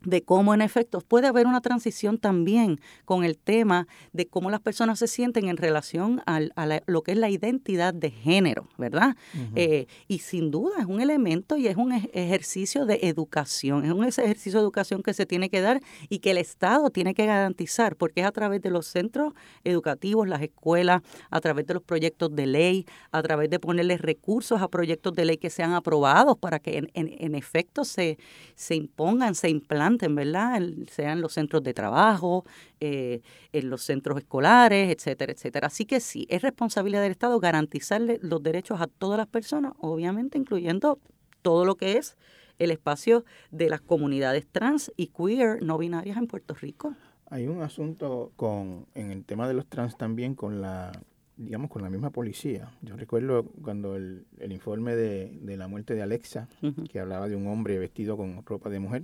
[0.05, 4.59] de cómo en efecto puede haber una transición también con el tema de cómo las
[4.59, 6.41] personas se sienten en relación a
[6.85, 9.15] lo que es la identidad de género, ¿verdad?
[9.55, 14.03] Eh, y sin duda es un elemento y es un ejercicio de educación, es un
[14.03, 17.95] ejercicio de educación que se tiene que dar y que el Estado tiene que garantizar,
[17.95, 22.35] porque es a través de los centros educativos, las escuelas, a través de los proyectos
[22.35, 26.59] de ley, a través de ponerles recursos a proyectos de ley que sean aprobados para
[26.59, 28.17] que en, en efecto se,
[28.55, 30.61] se impongan, se implanten en ¿verdad?
[30.89, 32.45] sean los centros de trabajo,
[32.79, 35.67] eh, en los centros escolares, etcétera, etcétera.
[35.67, 40.37] Así que sí, es responsabilidad del Estado garantizarle los derechos a todas las personas, obviamente
[40.37, 40.99] incluyendo
[41.41, 42.17] todo lo que es
[42.59, 46.95] el espacio de las comunidades trans y queer no binarias en Puerto Rico.
[47.29, 50.91] Hay un asunto con en el tema de los trans también con la
[51.37, 52.71] digamos, con la misma policía.
[52.81, 56.47] Yo recuerdo cuando el, informe de, la muerte de Alexa,
[56.89, 59.03] que hablaba de un hombre vestido con ropa de mujer,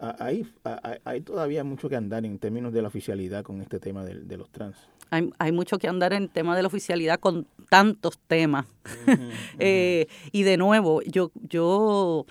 [0.00, 0.46] hay,
[1.04, 4.50] hay, todavía mucho que andar en términos de la oficialidad con este tema de, los
[4.50, 4.76] trans.
[5.10, 8.66] Hay, hay, mucho que andar en el tema de la oficialidad con tantos temas.
[9.60, 12.26] Eh, y de nuevo, yo, yo,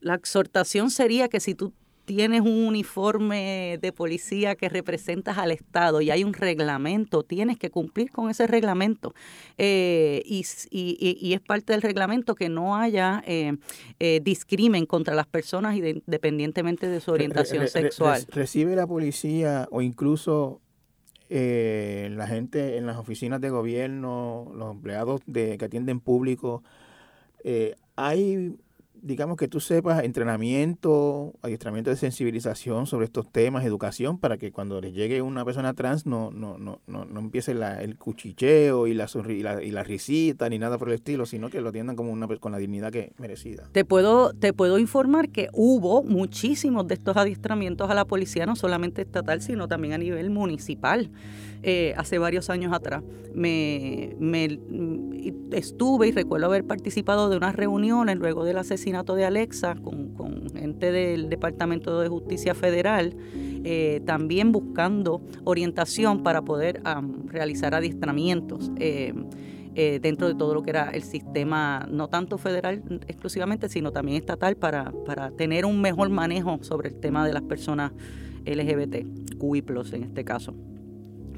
[0.00, 1.72] la exhortación sería que si tú
[2.06, 7.70] tienes un uniforme de policía que representas al Estado y hay un reglamento, tienes que
[7.70, 9.12] cumplir con ese reglamento.
[9.58, 13.56] Eh, y, es parte del reglamento que no haya eh,
[13.98, 18.24] eh, discrimen contra las personas independientemente de su orientación sexual.
[18.30, 20.60] ¿Recibe la policía o incluso
[21.28, 26.62] la gente en las oficinas de gobierno, los empleados de, que atienden público,
[27.96, 28.56] hay
[29.06, 34.80] digamos que tú sepas, entrenamiento, adiestramiento de sensibilización sobre estos temas, educación, para que cuando
[34.80, 39.08] les llegue una persona trans no, no, no, no, no empiece el cuchicheo y la,
[39.62, 42.52] y, la, risita ni nada por el estilo, sino que lo atiendan como una con
[42.52, 43.68] la dignidad que merecida.
[43.72, 48.56] Te puedo, te puedo informar que hubo muchísimos de estos adiestramientos a la policía, no
[48.56, 51.10] solamente estatal, sino también a nivel municipal.
[51.62, 53.02] Eh, hace varios años atrás.
[53.34, 54.60] Me, me,
[55.52, 60.14] estuve y recuerdo haber participado de unas reuniones luego del asesinato de Alexa con,
[60.54, 63.14] gente del Departamento de Justicia Federal,
[63.64, 66.82] eh, también buscando orientación para poder
[67.26, 68.70] realizar adiestramientos.
[68.78, 69.12] Eh,
[70.00, 74.56] dentro de todo lo que era el sistema, no tanto federal exclusivamente, sino también estatal,
[74.56, 77.92] para, para tener un mejor manejo sobre el tema de las personas
[78.46, 79.04] LGBT,
[79.38, 80.54] QI en este caso.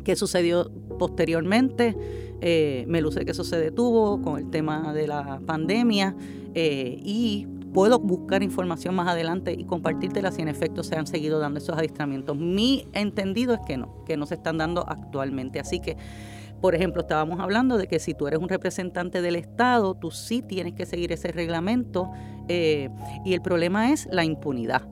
[0.09, 1.95] ¿Qué sucedió posteriormente?
[2.41, 6.17] Eh, me luce que eso se detuvo con el tema de la pandemia
[6.55, 11.41] eh, y puedo buscar información más adelante y compartírtela si en efecto se han seguido
[11.41, 12.39] dando esos adiestramientos.
[12.39, 15.61] Mi entendido es que no, que no se están dando actualmente.
[15.61, 15.99] Así que,
[16.63, 20.41] por ejemplo, estábamos hablando de que si tú eres un representante del Estado, tú sí
[20.41, 22.11] tienes que seguir ese reglamento
[22.49, 22.89] eh,
[23.27, 24.89] y el problema es la impunidad.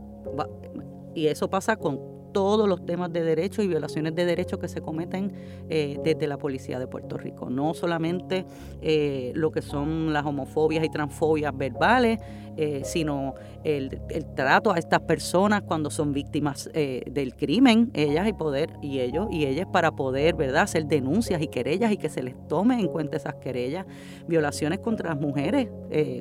[1.15, 4.83] Y eso pasa con todos los temas de derechos y violaciones de derechos que se
[4.83, 5.33] cometen
[5.71, 7.49] eh, desde la Policía de Puerto Rico.
[7.49, 8.45] No solamente
[8.83, 12.21] eh, lo que son las homofobias y transfobias verbales,
[12.59, 14.03] eh, sino el,
[14.35, 19.47] trato a estas personas cuando son víctimas del crimen, ellas y poder, y ellos y
[19.47, 23.17] ellas para poder, ¿verdad?, hacer denuncias y querellas y que se les tome en cuenta
[23.17, 23.87] esas querellas,
[24.27, 25.69] violaciones contra las mujeres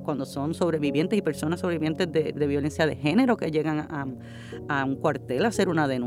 [0.03, 3.87] cuando son sobrevivientes y personas sobrevivientes de, violencia de género que llegan
[4.67, 6.04] a un cuartel a hacer una denuncia,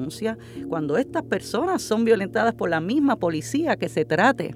[0.68, 4.54] cuando estas personas son violentadas por la misma policía que se trate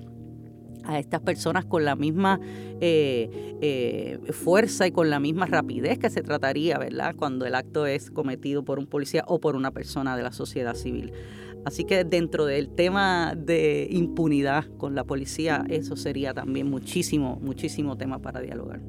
[0.85, 2.40] a estas personas con la misma
[2.81, 7.14] eh, eh, fuerza y con la misma rapidez que se trataría, ¿verdad?
[7.16, 10.74] Cuando el acto es cometido por un policía o por una persona de la sociedad
[10.74, 11.12] civil.
[11.64, 17.96] Así que dentro del tema de impunidad con la policía, eso sería también muchísimo, muchísimo
[17.96, 18.81] tema para dialogar.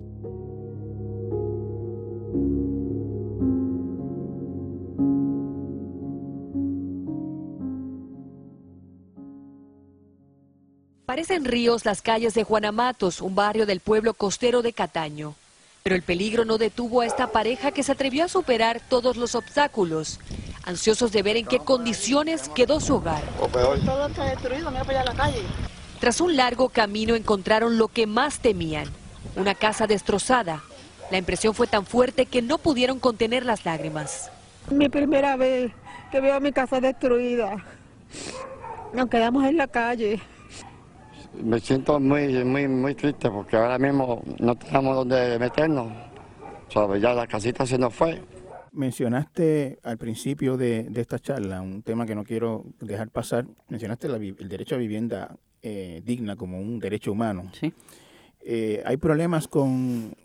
[11.13, 15.35] Parecen ríos las calles de Juanamatos, un barrio del pueblo costero de Cataño.
[15.83, 19.35] Pero el peligro no detuvo a esta pareja que se atrevió a superar todos los
[19.35, 20.19] obstáculos,
[20.63, 23.21] ansiosos de ver en qué condiciones quedó su hogar.
[23.85, 25.43] Todo está destruido, mira para allá la calle.
[25.99, 28.87] Tras un largo camino encontraron lo que más temían,
[29.35, 30.63] una casa destrozada.
[31.11, 34.31] La impresión fue tan fuerte que no pudieron contener las lágrimas.
[34.71, 35.73] Mi primera vez
[36.09, 37.63] que veo mi casa destruida.
[38.93, 40.19] Nos quedamos en la calle
[41.41, 45.91] me siento muy, muy, muy triste porque ahora mismo no tenemos dónde meternos.
[46.75, 48.21] O ya la casita se nos fue.
[48.71, 53.45] Mencionaste al principio de, esta charla un tema que no quiero dejar pasar.
[53.69, 57.51] Mencionaste el derecho a vivienda eh, digna como un derecho humano.
[57.53, 57.71] Sí.
[58.41, 60.15] Eh, hay problemas con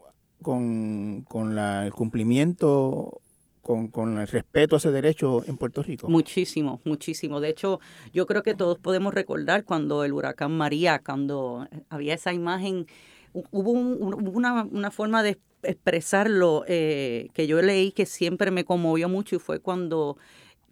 [0.43, 3.21] con, con la, el cumplimiento
[3.69, 6.09] con, con, el respeto a ese derecho en Puerto Rico?
[6.09, 7.39] Muchísimo, muchísimo.
[7.39, 7.81] De hecho,
[8.15, 12.87] yo creo que todos podemos recordar cuando el huracán María, cuando había esa imagen,
[13.35, 19.37] hubo una, una, forma de expresarlo eh, que yo leí que siempre me conmovió mucho
[19.37, 20.17] y fue cuando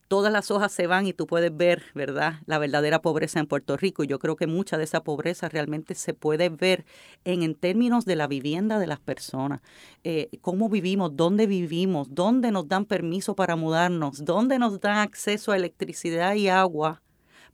[0.08, 3.76] todas las hojas se van y tú puedes ver, ¿verdad?, la verdadera pobreza en Puerto
[3.76, 4.04] Rico.
[4.04, 6.84] Y yo creo que mucha de esa pobreza realmente se puede ver
[7.24, 9.60] en, en términos de la vivienda de las personas.
[10.04, 15.52] Eh, cómo vivimos, dónde vivimos, dónde nos dan permiso para mudarnos, dónde nos dan acceso
[15.52, 17.02] a electricidad y agua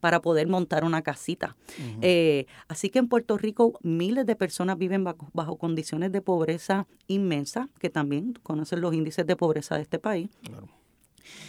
[0.01, 1.57] para poder montar una casita.
[2.01, 6.89] Eh, así que en Puerto Rico miles de personas viven bajo, bajo, condiciones de pobreza
[7.07, 10.29] inmensa, que también conocen los índices de pobreza de este país.
[10.43, 10.82] Claro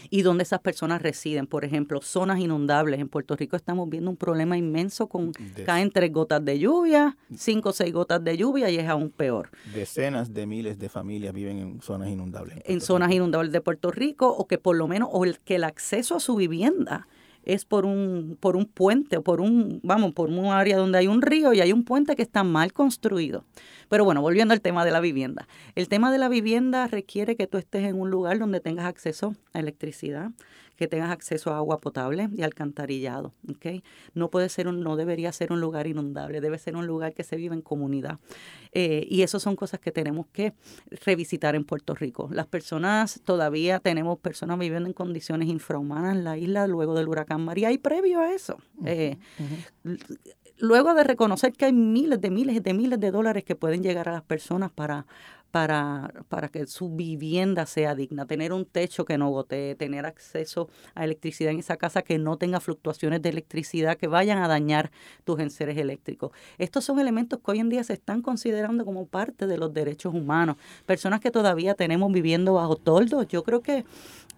[0.10, 1.48] y donde esas personas residen.
[1.48, 3.00] Por ejemplo, zonas inundables.
[3.00, 5.32] En Puerto Rico estamos viendo un problema inmenso con
[5.66, 9.50] caen tres gotas de lluvia, cinco o seis gotas de lluvia y es aún peor.
[9.74, 12.60] Decenas de miles de familias viven en zonas inundables.
[12.66, 15.64] En, zonas inundables de Puerto Rico o que por lo menos, o el, que el
[15.64, 17.08] acceso a su vivienda
[17.44, 21.08] es por un, por un puente o por un, vamos, por un área donde hay
[21.08, 23.44] un río y hay un puente que está mal construido.
[23.90, 25.48] Pero bueno, volviendo al tema de la vivienda.
[25.76, 29.36] El tema de la vivienda requiere que tú estés en un lugar donde tengas acceso
[29.54, 30.32] a electricidad,
[30.76, 33.34] que tengas acceso a agua potable y alcantarillado.
[33.50, 33.84] ¿okay?
[34.14, 37.24] No puede ser un, no debería ser un lugar inundable, debe ser un lugar que
[37.24, 38.20] se vive en comunidad.
[38.72, 40.54] Eh, y eso son cosas que tenemos que
[41.06, 42.30] revisitar en Puerto Rico.
[42.32, 47.44] Las personas, todavía tenemos personas viviendo en condiciones infrahumanas en la isla luego del huracán
[47.46, 48.58] María y previo a eso.
[48.86, 49.18] Eh,
[50.58, 54.10] luego de reconocer que hay miles de miles de miles de dólares que pueden llegar
[54.10, 55.06] a las personas para
[55.54, 60.68] para, para que su vivienda sea digna, tener un techo que no gotee, tener acceso
[60.96, 64.90] a electricidad en esa casa que no tenga fluctuaciones de electricidad que vayan a dañar
[65.24, 66.32] tus enseres eléctricos.
[66.58, 70.16] Estos son elementos que hoy en día se están considerando como parte de los derechos
[70.16, 70.58] humanos.
[70.88, 73.86] Personas que todavía tenemos viviendo bajo toldos, yo creo que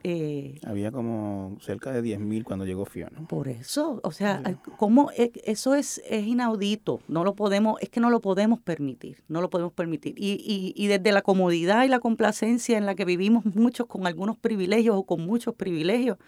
[0.07, 3.25] eh, Había como cerca de 10.000 cuando llegó Fiona.
[3.27, 4.43] Por eso, o sea,
[4.77, 6.99] ¿cómo e, eso es, es inaudito?
[7.07, 10.13] No lo podemos, es que no lo podemos permitir, no lo podemos permitir.
[10.15, 14.05] Y, y, y desde la comodidad y la complacencia en la que vivimos muchos con
[14.05, 16.19] algunos privilegios o con muchos privilegios,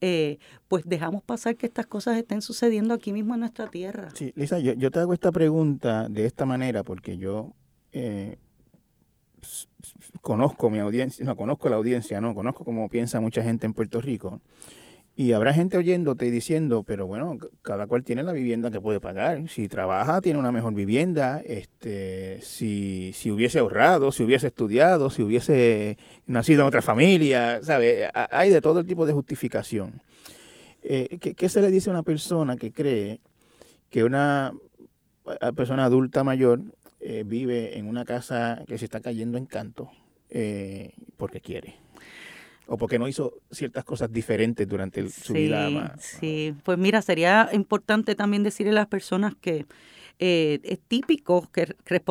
[0.00, 4.08] eh, pues dejamos pasar que estas cosas estén sucediendo aquí mismo en nuestra tierra.
[4.12, 7.52] Sí, Lisa, yo, yo te hago esta pregunta de esta manera porque yo
[7.92, 8.38] eh,
[10.20, 14.00] conozco mi audiencia, no conozco la audiencia, no conozco cómo piensa mucha gente en Puerto
[14.00, 14.40] Rico.
[15.16, 19.00] Y habrá gente oyéndote y diciendo, pero bueno, cada cual tiene la vivienda que puede
[19.00, 19.48] pagar.
[19.50, 21.42] Si trabaja, tiene una mejor vivienda.
[21.44, 28.08] Este, si, si hubiese ahorrado, si hubiese estudiado, si hubiese nacido en otra familia, ¿sabe?
[28.14, 30.00] Hay de todo tipo de justificación.
[30.82, 33.20] Eh, ¿qué, ¿Qué se le dice a una persona que cree
[33.90, 34.54] que una
[35.54, 36.62] persona adulta mayor
[37.00, 39.90] eh, vive en una casa que se está cayendo en canto
[40.28, 41.76] eh, porque quiere
[42.66, 45.96] o porque no hizo ciertas cosas diferentes durante su vida.
[45.98, 49.66] Sí, pues mira, sería importante también decirle a las personas que
[50.20, 52.02] eh, es típico que, que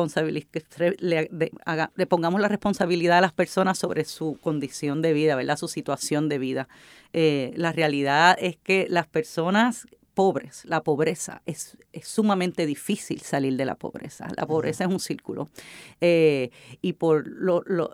[0.98, 5.56] le, le, pongamos la responsabilidad a las personas sobre su condición de vida, ¿verdad?
[5.56, 6.68] Su situación de vida.
[7.12, 10.64] la realidad es que las personas pobres.
[10.64, 14.28] La pobreza es, sumamente difícil salir de la pobreza.
[14.36, 15.48] La pobreza es un círculo.
[16.00, 16.50] Eh,
[16.80, 17.26] y por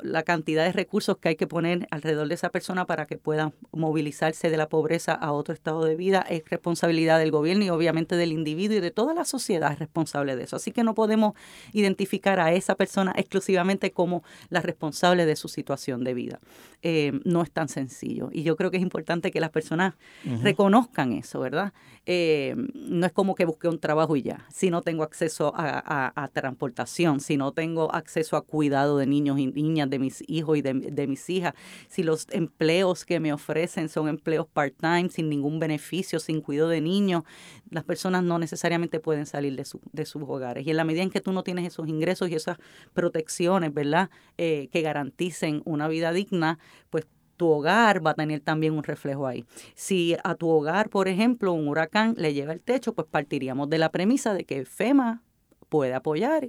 [0.05, 3.53] la cantidad de recursos que hay que poner alrededor de esa persona para que pueda
[3.73, 8.17] movilizarse de la pobreza a otro estado de vida es responsabilidad del gobierno y obviamente
[8.17, 10.57] del individuo y de toda la sociedad es responsable de eso.
[10.57, 11.35] Así que no podemos
[11.73, 16.41] identificar a esa persona exclusivamente como la responsable de su situación de vida.
[16.83, 18.29] Eh, no es tan sencillo.
[18.33, 19.95] Y yo creo que es importante que las personas
[20.43, 21.73] reconozcan eso, ¿verdad?
[22.09, 24.47] Eh, no es como que busque un trabajo y ya.
[24.49, 29.49] Si no tengo acceso a, transportación, si no tengo acceso a cuidado de niños y
[29.49, 31.55] niñas, de mis hijos y de, mis hijas,
[31.89, 36.81] si los empleos que me ofrecen son empleos part-time, sin ningún beneficio, sin cuidado de
[36.81, 37.25] niños,
[37.71, 40.65] las personas no necesariamente pueden salir de, de sus hogares.
[40.65, 42.59] Y en la medida en que tú no tienes esos ingresos y esas
[42.95, 47.07] protecciones, ¿verdad?, eh, que garanticen una vida digna, pues
[47.37, 49.45] tu hogar va a tener también un reflejo ahí.
[49.75, 53.79] Si a tu hogar, por ejemplo, un huracán le lleva el techo, pues partiríamos de
[53.79, 55.23] la premisa de que FEMA
[55.69, 56.49] puede apoyar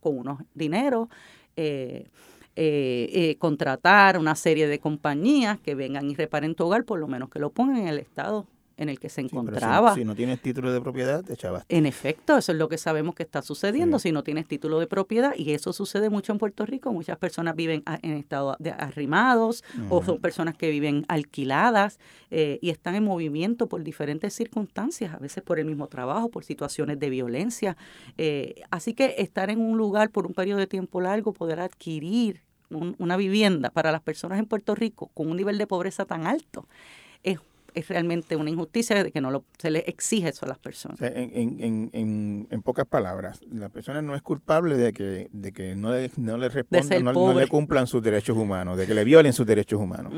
[0.00, 1.08] con unos dineros.
[1.56, 2.08] Eh,
[2.60, 7.06] eh, eh, contratar una serie de compañías que vengan y reparen tu hogar, por lo
[7.06, 8.48] menos que lo pongan en el estado
[8.78, 9.94] en el que se Sí, pero si- encontraba.
[9.94, 11.76] Si, no tienes título de propiedad, te chavaste.
[11.76, 14.86] En efecto, eso es lo que sabemos que está sucediendo si no tienes título de
[14.86, 16.92] propiedad y eso sucede mucho en Puerto Rico.
[16.92, 21.98] Muchas personas viven en estado de arrimados o son personas que viven alquiladas
[22.30, 26.44] eh, y están en movimiento por diferentes circunstancias, a veces por el mismo trabajo, por
[26.44, 27.76] situaciones de violencia.
[28.16, 32.42] Eh, así que estar en un lugar por un periodo de tiempo largo, poder adquirir
[32.70, 36.26] un- una vivienda para las personas en Puerto Rico con un nivel de pobreza tan
[36.26, 36.68] alto
[37.22, 37.38] es,
[37.78, 40.96] es realmente una injusticia de que no lo, se les exige eso a las personas.
[40.96, 45.52] O sea, en, en, en, pocas palabras, la persona no es culpable de que, de
[45.52, 49.04] que no le, no le respondan, no, le cumplan sus derechos humanos, de que le
[49.04, 50.12] violen sus derechos humanos.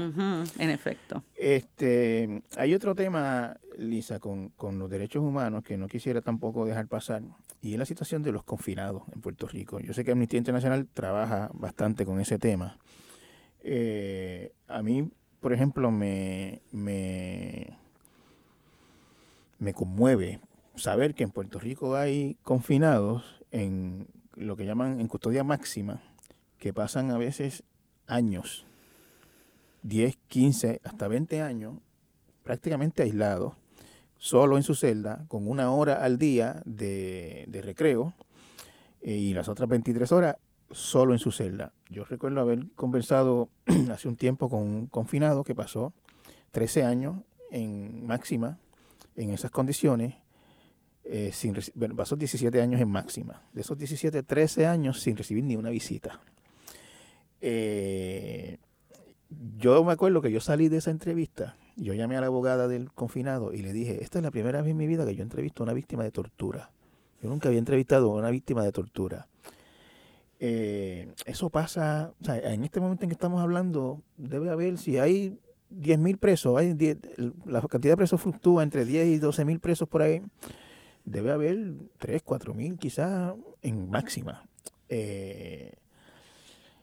[0.58, 1.22] En efecto.
[1.36, 6.88] Este, hay otro tema, Lisa, con, con los derechos humanos que no quisiera tampoco dejar
[6.88, 7.22] pasar,
[7.60, 9.80] y es la situación de los confinados en Puerto Rico.
[9.80, 12.78] Yo sé que Amnistía Internacional trabaja bastante con ese tema.
[13.62, 17.78] Eh, a mí, por ejemplo, me, me,
[19.58, 20.40] me conmueve
[20.76, 26.02] saber que en Puerto Rico hay confinados en lo que llaman en custodia máxima,
[26.58, 27.64] que pasan a veces
[28.06, 28.66] años
[29.82, 31.74] 10, 15, hasta 20 años
[32.42, 33.54] prácticamente aislados,
[34.18, 38.12] solo en su celda, con una hora al día de, de recreo
[39.00, 40.36] eh, y las otras 23 horas
[40.70, 41.72] solo en su celda.
[41.88, 43.48] Yo recuerdo haber conversado
[43.92, 45.92] hace un tiempo con un confinado que pasó
[46.52, 47.16] 13 años
[47.50, 48.58] en máxima,
[49.16, 50.14] en esas condiciones,
[51.04, 53.42] eh, sin bueno, pasó 17 años en máxima.
[53.52, 56.20] De esos 17, 13 años sin recibir ni una visita.
[57.40, 58.58] Eh,
[59.58, 62.92] yo me acuerdo que yo salí de esa entrevista, yo llamé a la abogada del
[62.92, 65.62] confinado y le dije, esta es la primera vez en mi vida que yo entrevisto
[65.62, 66.70] a una víctima de tortura.
[67.22, 69.28] Yo nunca había entrevistado a una víctima de tortura.
[70.42, 74.98] Eh, eso pasa, o sea, en este momento en que estamos hablando, debe haber, si
[74.98, 75.38] hay
[75.70, 76.96] 10.000 presos, hay 10
[77.44, 80.22] la cantidad de presos fluctúa entre 10 y 12.000 presos por ahí,
[81.04, 84.46] debe haber 3, 4.000 quizás en máxima.
[84.88, 85.74] Eh,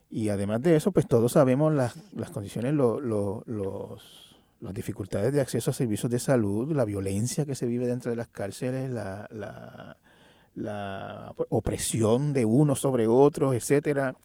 [0.09, 5.33] y además de eso, pues todos sabemos las, las condiciones, lo- lo- los, las dificultades
[5.33, 8.89] de acceso a servicios de salud, la violencia que se vive dentro de las cárceles,
[8.91, 9.97] la, la,
[10.57, 14.15] la opresión de unos sobre otros, etcétera.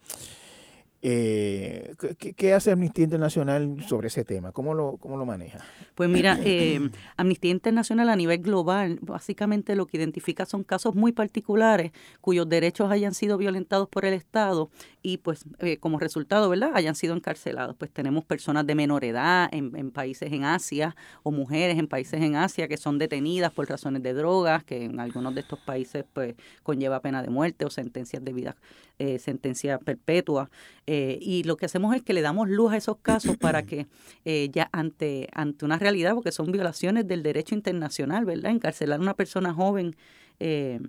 [1.04, 1.96] Eh,
[2.36, 4.52] ¿qué, hace Amnistía Internacional sobre ese tema?
[4.52, 5.58] ¿Cómo lo, cómo lo maneja?
[5.96, 6.78] Pues mira, eh,
[7.16, 11.90] Amnistía Internacional a nivel global básicamente lo que identifica son casos muy particulares
[12.20, 14.70] cuyos derechos hayan sido violentados por el Estado
[15.02, 17.74] y pues eh, como resultado, ¿verdad?, hayan sido encarcelados.
[17.74, 20.94] Pues tenemos personas de menor edad en, en países en Asia
[21.24, 25.00] o mujeres en países en Asia que son detenidas por razones de drogas, que en
[25.00, 28.56] algunos de estos países pues conlleva pena de muerte o sentencias de vida,
[29.00, 30.48] eh, sentencia perpetua.
[30.94, 33.86] Eh, y lo que hacemos es que le damos luz a esos casos para que
[34.26, 38.50] eh, ya ante, ante una realidad, porque son violaciones del derecho internacional, ¿verdad?
[38.50, 39.96] Encarcelar a una persona joven
[40.38, 40.80] eh,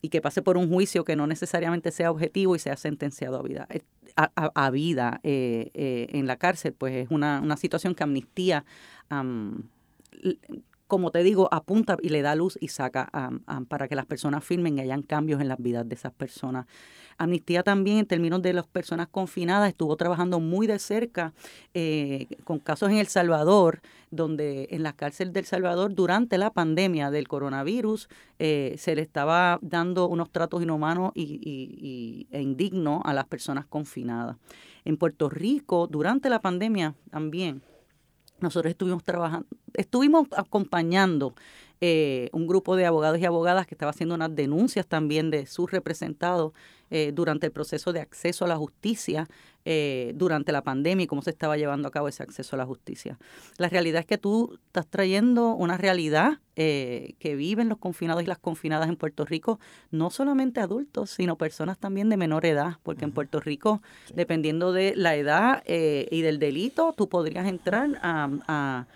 [0.00, 3.42] y que pase por un juicio que no necesariamente sea objetivo y sea sentenciado a
[3.42, 3.82] vida, eh,
[4.16, 8.64] a, a- a vida en la cárcel, pues es una, una situación que amnistía
[10.86, 13.10] como te digo, apunta y le da luz y saca
[13.68, 16.66] para que las personas firmen y hayan cambios en las vidas de esas personas.
[17.18, 21.32] Amnistía también, en términos de las personas confinadas, estuvo trabajando muy de cerca
[21.74, 27.10] eh, con casos en El Salvador, donde en la cárcel del Salvador, durante la pandemia
[27.10, 28.08] del coronavirus,
[28.38, 33.66] eh, se le estaba dando unos tratos inhumanos y- y- e indignos a las personas
[33.66, 34.36] confinadas.
[34.84, 37.62] En Puerto Rico, durante la pandemia también,
[38.40, 41.34] nosotros estuvimos trabajando, estuvimos acompañando
[41.80, 45.70] eh, un grupo de abogados y abogadas que estaba haciendo unas denuncias también de sus
[45.70, 46.52] representados
[46.90, 49.26] eh, durante el proceso de acceso a la justicia
[49.64, 52.66] eh, durante la pandemia y cómo se estaba llevando a cabo ese acceso a la
[52.66, 53.18] justicia.
[53.56, 58.26] La realidad es que tú estás trayendo una realidad eh, que viven los confinados y
[58.26, 59.58] las confinadas en Puerto Rico,
[59.90, 63.80] no solamente adultos, sino personas también de menor edad, porque en Puerto Rico,
[64.14, 68.86] dependiendo de la edad eh, y del delito, tú podrías entrar a, a-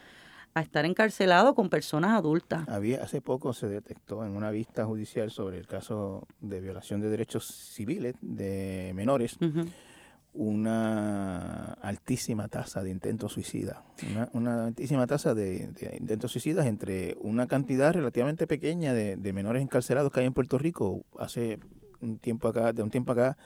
[0.54, 2.68] a estar encarcelado con personas adultas.
[2.68, 7.10] Había, hace poco se detectó en una vista judicial sobre el caso de violación de
[7.10, 9.38] derechos civiles de menores
[10.34, 13.78] una altísima tasa de intentos suicidas.
[14.08, 19.32] Una, una altísima tasa de, de intentos suicidas entre una cantidad relativamente pequeña de, de
[19.32, 21.04] menores encarcelados que hay en Puerto Rico.
[21.18, 21.58] Hace
[22.00, 23.36] un tiempo acá, de un tiempo acá,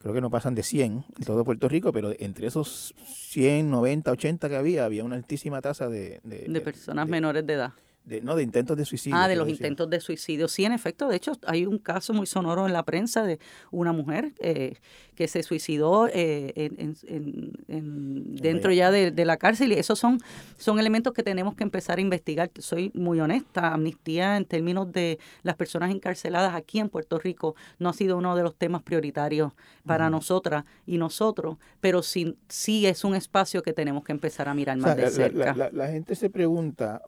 [0.00, 4.10] creo que no pasan de 100 en todo Puerto Rico, pero entre esos 100, 90,
[4.10, 7.72] 80 que había, había una altísima tasa de, de, de personas menores de edad.
[8.04, 9.16] De, no, de intentos de suicidio.
[9.18, 9.60] Ah, de los decir.
[9.60, 10.48] intentos de suicidio.
[10.48, 13.38] Sí, en efecto, de hecho, hay un caso muy sonoro en la prensa de
[13.70, 14.76] una mujer eh,
[15.14, 19.74] que se suicidó eh, en, en- en- en- dentro ya de, de la cárcel y
[19.74, 20.18] esos son,
[20.56, 22.50] son elementos que tenemos que empezar a investigar.
[22.58, 27.90] Soy muy honesta, amnistía en términos de las personas encarceladas aquí en Puerto Rico no
[27.90, 29.52] ha sido uno de los temas prioritarios
[29.84, 34.54] para nosotras y nosotros, pero sí, sí es un espacio que tenemos que empezar a
[34.54, 35.54] mirar O más sea, de la- cerca.
[35.54, 37.02] la, la- la gente se pregunta,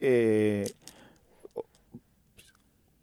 [0.00, 0.70] eh,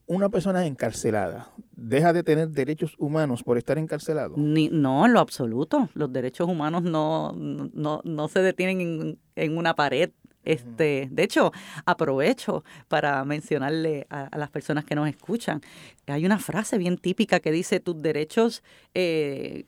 [0.07, 4.35] una persona encarcelada deja de tener derechos humanos por estar encarcelado.
[4.37, 5.89] Ni, no, en lo absoluto.
[5.93, 10.11] Los derechos humanos no, no, no se detienen en, en una pared.
[10.45, 11.51] Este, de hecho,
[11.85, 15.61] aprovecho para mencionarle a, a las personas que nos escuchan.
[16.07, 19.65] Hay una frase bien típica que dice tus derechos, eh,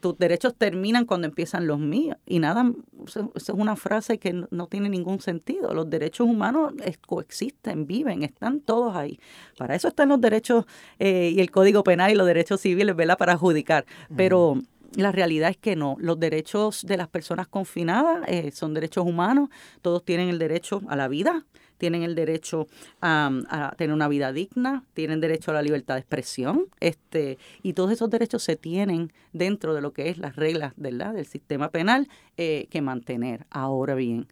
[0.00, 2.16] tus derechos terminan cuando empiezan los míos.
[2.26, 2.72] Y nada,
[3.06, 5.74] eso, es una frase que no, no tiene ningún sentido.
[5.74, 6.72] Los derechos humanos
[7.06, 9.20] coexisten, viven, están todos ahí.
[9.58, 10.64] Para eso están los derechos
[10.98, 13.18] eh, y el Código Penal y los derechos civiles, ¿verdad?
[13.18, 13.84] Para adjudicar.
[14.16, 14.58] Pero
[14.96, 15.96] la realidad es que no.
[15.98, 19.50] Los derechos de las personas confinadas eh, son derechos humanos.
[19.82, 21.44] Todos tienen el derecho a la vida,
[21.78, 22.66] tienen el derecho
[23.00, 27.92] a, tener una vida digna, tienen derecho a la libertad de expresión, este, y todos
[27.92, 32.66] esos derechos se tienen dentro de lo que es las reglas del sistema penal eh,
[32.70, 33.46] que mantener.
[33.50, 34.28] Ahora bien,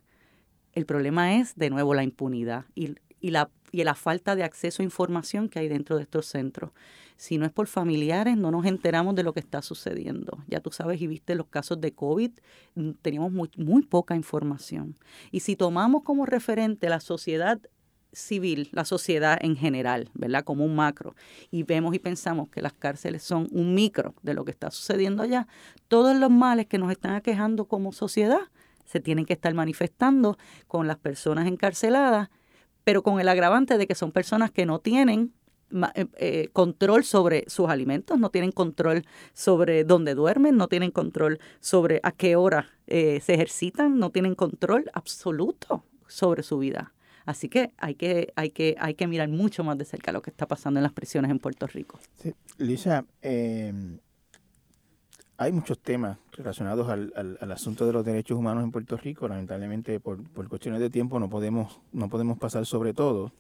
[0.72, 4.82] el problema es, de nuevo, la impunidad y, y la, y la falta de acceso
[4.82, 6.70] a información que hay dentro de estos centros.
[7.16, 10.44] Si no es por familiares, no nos enteramos de lo que está sucediendo.
[10.46, 12.30] Ya tú sabes y viste los casos de COVID,
[12.74, 14.96] mm, teníamos muy, poca información.
[15.30, 17.60] Y si tomamos como referente la sociedad
[18.12, 20.44] civil, la sociedad en general, ¿verdad?
[20.44, 21.14] Como un macro,
[21.50, 25.22] y vemos y pensamos que las cárceles son un micro de lo que está sucediendo
[25.22, 25.48] allá,
[25.88, 28.40] todos los males que nos están aquejando como sociedad
[28.84, 32.28] se tienen que estar manifestando con las personas encarceladas,
[32.84, 35.32] pero con el agravante de que son personas que no tienen
[35.94, 41.38] eh, eh, control sobre sus alimentos, no tienen control sobre dónde duermen, no tienen control
[41.60, 46.92] sobre a qué hora eh, se ejercitan, no tienen control absoluto sobre su vida.
[47.24, 50.30] Así que hay que, hay que, hay que mirar mucho más de cerca lo que
[50.30, 51.98] está pasando en las prisiones en Puerto Rico.
[52.58, 53.72] Lisa, eh,
[55.38, 59.26] hay muchos temas relacionados al, al- al asunto de los derechos humanos en Puerto Rico.
[59.28, 63.32] Lamentablemente, por, por cuestiones de tiempo, no podemos, no podemos pasar sobre todo.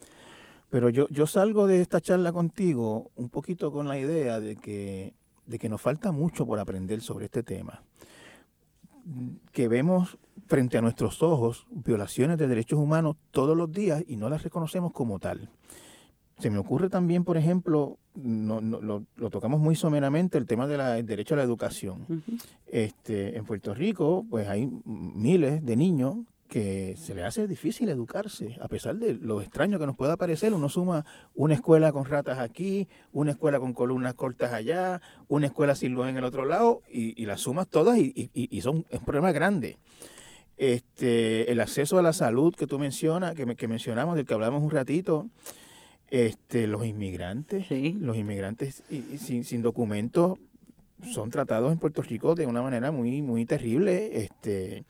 [0.70, 5.12] Pero yo, yo salgo de esta charla contigo un poquito con la idea de que,
[5.46, 7.82] de que nos falta mucho por aprender sobre este tema.
[9.52, 10.16] Que vemos
[10.46, 14.92] frente a nuestros ojos violaciones de derechos humanos todos los días y no las reconocemos
[14.92, 15.50] como tal.
[16.42, 20.66] Se me ocurre también, por ejemplo, no, no- lo, lo tocamos muy someramente, el tema
[20.66, 22.04] del derecho a la educación.
[22.66, 26.16] Este, en Puerto Rico, pues hay miles de niños
[26.48, 30.52] que se les hace difícil educarse, a pesar de lo extraño que nos pueda parecer.
[30.52, 35.76] Uno suma una escuela con ratas aquí, una escuela con columnas cortas allá, una escuela
[35.76, 38.84] sin luz en el otro lado, y, y las sumas todas y, y- y son
[38.90, 39.78] es un problema grande.
[40.58, 44.62] Este, el acceso a la salud que tú mencionas, que, que mencionamos, del que hablamos
[44.62, 45.28] un ratito,
[46.12, 48.82] este, los inmigrantes, los inmigrantes
[49.16, 50.38] sin, sin documentos
[51.10, 54.22] son tratados en Puerto Rico de una manera muy, muy terrible.
[54.22, 54.84] Este,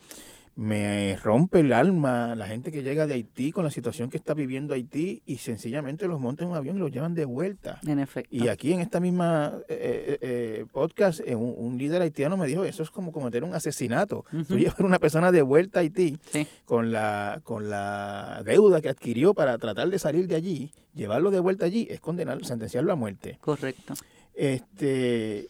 [0.54, 4.34] me rompe el alma la gente que llega de Haití con la situación que está
[4.34, 7.80] viviendo Haití y sencillamente los montan en un avión y los llevan de vuelta.
[7.86, 8.28] En efecto.
[8.36, 12.46] Y aquí en esta misma eh, eh, eh, podcast, eh, un, un líder haitiano me
[12.46, 14.26] dijo, eso es como cometer un asesinato.
[14.30, 14.56] Tú Ujú.
[14.58, 16.18] llevar una persona de vuelta a Haití
[16.66, 21.40] con, la, con la deuda que adquirió para tratar de salir de allí, llevarlo de
[21.40, 23.38] vuelta allí, es condenarlo, sentenciarlo a muerte.
[23.40, 23.94] Correcto.
[24.34, 25.48] Este,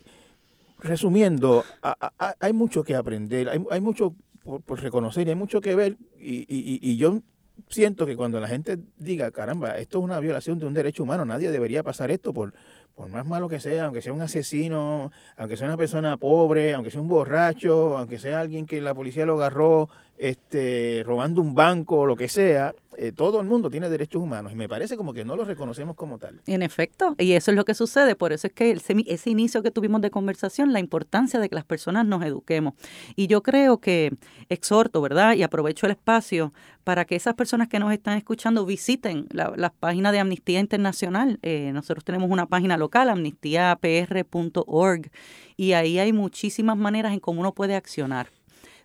[0.79, 5.61] resumiendo, a- a- a- hay mucho que aprender, hay, hay mucho por, reconocer, hay mucho
[5.61, 7.21] que ver, y- y- y yo
[7.69, 11.25] siento que cuando la gente diga, caramba, esto es una violación de un derecho humano,
[11.25, 12.55] nadie debería pasar esto por,
[12.95, 16.91] por más malo que sea, aunque sea un asesino, aunque sea una persona pobre, aunque
[16.91, 19.89] sea un borracho, aunque sea alguien que la policía lo agarró
[20.19, 24.53] este, robando un banco o lo que sea, eh, todo el mundo tiene derechos humanos
[24.53, 26.41] y me parece como que no los reconocemos como tal.
[26.47, 29.63] En efecto, y eso es lo que sucede, por eso es que ese, ese inicio
[29.63, 32.75] que tuvimos de conversación, la importancia de que las personas nos eduquemos.
[33.17, 34.13] Y yo creo que
[34.49, 35.35] exhorto, ¿verdad?
[35.35, 36.53] Y aprovecho el espacio
[36.85, 41.39] para que esas personas que nos están escuchando visiten la, la página de Amnistía Internacional.
[41.43, 45.11] Eh, nosotros tenemos una página local, amnistiapr.org,
[45.57, 48.29] y ahí hay muchísimas maneras en cómo uno puede accionar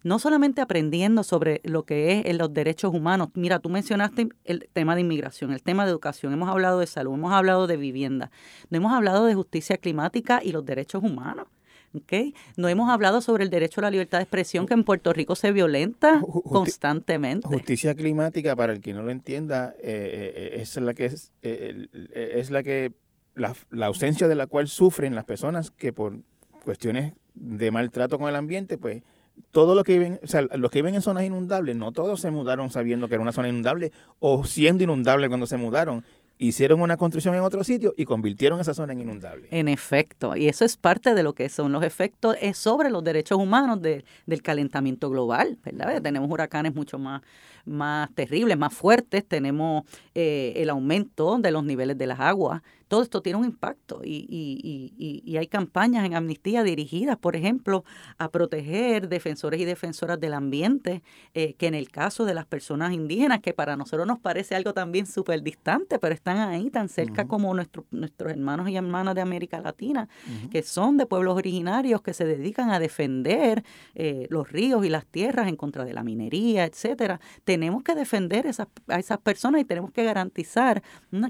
[0.08, 3.30] no solamente aprendiendo sobre lo que es en los derechos humanos.
[3.34, 7.14] Mira, tú mencionaste el tema de inmigración, el tema de educación, hemos hablado de salud,
[7.14, 8.32] hemos hablado de vivienda,
[8.70, 11.48] no hemos hablado de justicia climática y los derechos humanos.
[11.94, 12.34] ¿okay?
[12.56, 15.36] No hemos hablado sobre el derecho a la libertad de expresión que en Puerto Rico
[15.36, 17.46] se violenta constantemente.
[17.46, 22.50] Justicia climática, para el que no lo entienda, eh, eh, es la que es, es
[22.50, 22.94] la que
[23.36, 26.18] la, la ausencia de la cual sufren las personas que por
[26.64, 29.04] cuestiones de maltrato con el ambiente, pues
[29.52, 32.32] todos los que viven, o sea, los que viven en zonas inundables, no todos se
[32.32, 36.04] mudaron sabiendo que era una zona inundable o siendo inundable cuando se mudaron
[36.40, 39.48] hicieron una construcción en otro sitio y convirtieron esa zona en inundable.
[39.52, 43.04] En efecto, y eso es parte de lo que son los efectos es sobre los
[43.04, 46.02] derechos humanos del calentamiento global, ¿verdad?
[46.02, 47.22] Tenemos huracanes mucho más,
[47.66, 49.84] más terribles, más fuertes, tenemos
[50.14, 54.26] eh, el aumento de los niveles de las aguas, todo esto tiene un impacto y,
[54.30, 57.84] y, y, y, hay campañas en amnistía dirigidas, por ejemplo,
[58.18, 62.94] a proteger defensores y defensoras del ambiente, eh, que en el caso de las personas
[62.94, 67.28] indígenas, que para nosotros nos parece algo también súper distante, pero están ahí tan cerca
[67.28, 70.08] como nuestros nuestros hermanos y hermanas de América Latina,
[70.52, 73.64] que son de pueblos originarios que se dedican a defender
[73.96, 77.20] eh, los ríos y las tierras en contra de la minería, etcétera.
[77.44, 80.82] Tenemos que defender esas, a esas personas y tenemos que garantizar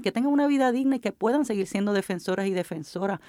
[0.02, 3.20] que tengan una vida digna y que puedan seguir siendo defensoras y defensoras.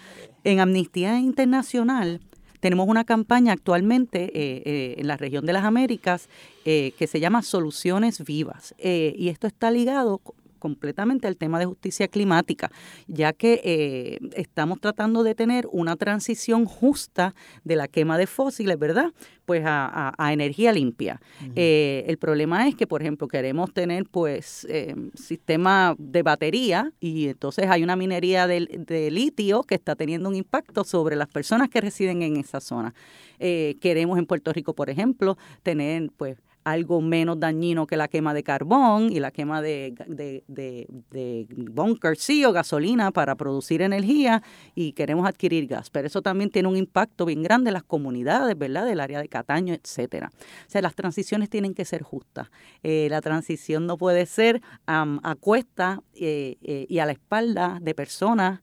[0.43, 2.21] En Amnistía Internacional
[2.59, 6.29] tenemos una campaña actualmente eh, eh, en la región de las Américas
[6.65, 8.75] eh, que se llama Soluciones Vivas.
[8.77, 10.21] y esto está ligado
[10.59, 12.71] completamente al tema de justicia climática,
[13.07, 17.33] ya que eh, estamos tratando de tener una transición justa
[17.63, 19.11] de la quema de fósiles, ¿verdad?
[19.45, 21.19] Pues a, energía limpia.
[21.55, 27.29] Eh, el problema es que, por ejemplo, queremos tener pues eh, sistema de batería y
[27.29, 31.69] entonces hay una minería de, de, litio que está teniendo un impacto sobre las personas
[31.69, 32.93] que residen en esa zona.
[33.39, 38.43] queremos en Puerto Rico, por ejemplo, tener pues algo menos dañino que la quema de
[38.43, 44.43] carbón y la quema de, de, de, bunkers, sí, o gasolina para producir energía
[44.75, 45.89] y queremos adquirir gas.
[45.89, 48.85] Pero eso también tiene un impacto bien grande en las comunidades, ¿verdad?
[48.85, 50.31] Del área de Cataño, etcétera.
[50.33, 52.49] O sea, las transiciones tienen que ser justas.
[52.83, 57.95] Eh, la transición no puede ser a cuesta eh, eh, y a la espalda de
[57.95, 58.61] personas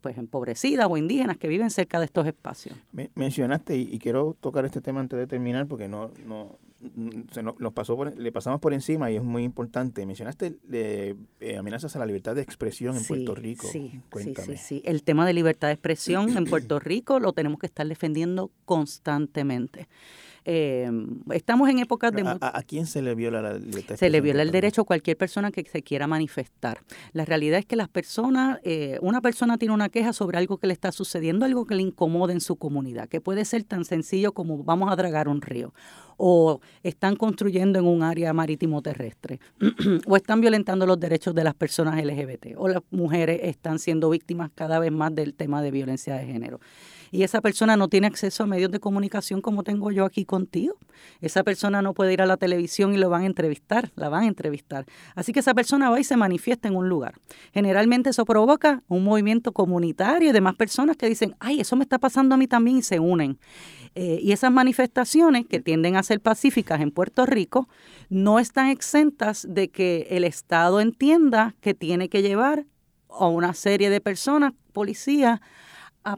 [0.00, 2.76] pues empobrecidas o indígenas que viven cerca de estos espacios.
[3.14, 6.58] mencionaste, y, quiero tocar este tema antes de terminar, porque no, no,
[7.32, 10.06] se nos, pasó le pasamos por encima y es muy importante.
[10.06, 11.16] Mencionaste eh,
[11.58, 13.66] amenazas a la libertad de expresión en Puerto Rico.
[13.66, 14.56] Sí, Cuéntame.
[14.56, 17.86] sí, sí, El tema de libertad de expresión en Puerto Rico lo tenemos que estar
[17.86, 19.88] defendiendo constantemente.
[20.50, 20.90] Eh,
[21.34, 22.22] estamos en épocas de...
[22.40, 23.96] ¿A, quién se le viola la libertad?
[23.96, 26.80] Se le viola el derecho a cualquier persona que se quiera manifestar.
[27.12, 30.66] La realidad es que las personas, eh, una persona tiene una queja sobre algo que
[30.66, 34.32] le está sucediendo, algo que le incomoda en su comunidad, que puede ser tan sencillo
[34.32, 35.74] como vamos a dragar un río
[36.16, 39.40] o están construyendo en un área marítimo terrestre,
[40.06, 44.50] o están violentando los derechos de las personas LGBT, o las mujeres están siendo víctimas
[44.54, 46.58] cada vez más del tema de violencia de género
[47.10, 50.76] y esa persona no tiene acceso a medios de comunicación como tengo yo aquí contigo.
[51.20, 54.24] Esa persona no puede ir a la televisión y lo van a entrevistar, la van
[54.24, 54.86] a entrevistar.
[55.14, 57.14] Así que esa persona va y se manifiesta en un lugar.
[57.52, 61.98] Generalmente eso provoca un movimiento comunitario y demás personas que dicen, ay, eso me está
[61.98, 63.38] pasando a mí también y se unen.
[63.94, 67.68] Eh, y esas manifestaciones que tienden a ser pacíficas en Puerto Rico
[68.08, 72.66] no están exentas de que el Estado entienda que tiene que llevar
[73.08, 75.40] a una serie de personas, policías,
[76.12, 76.16] a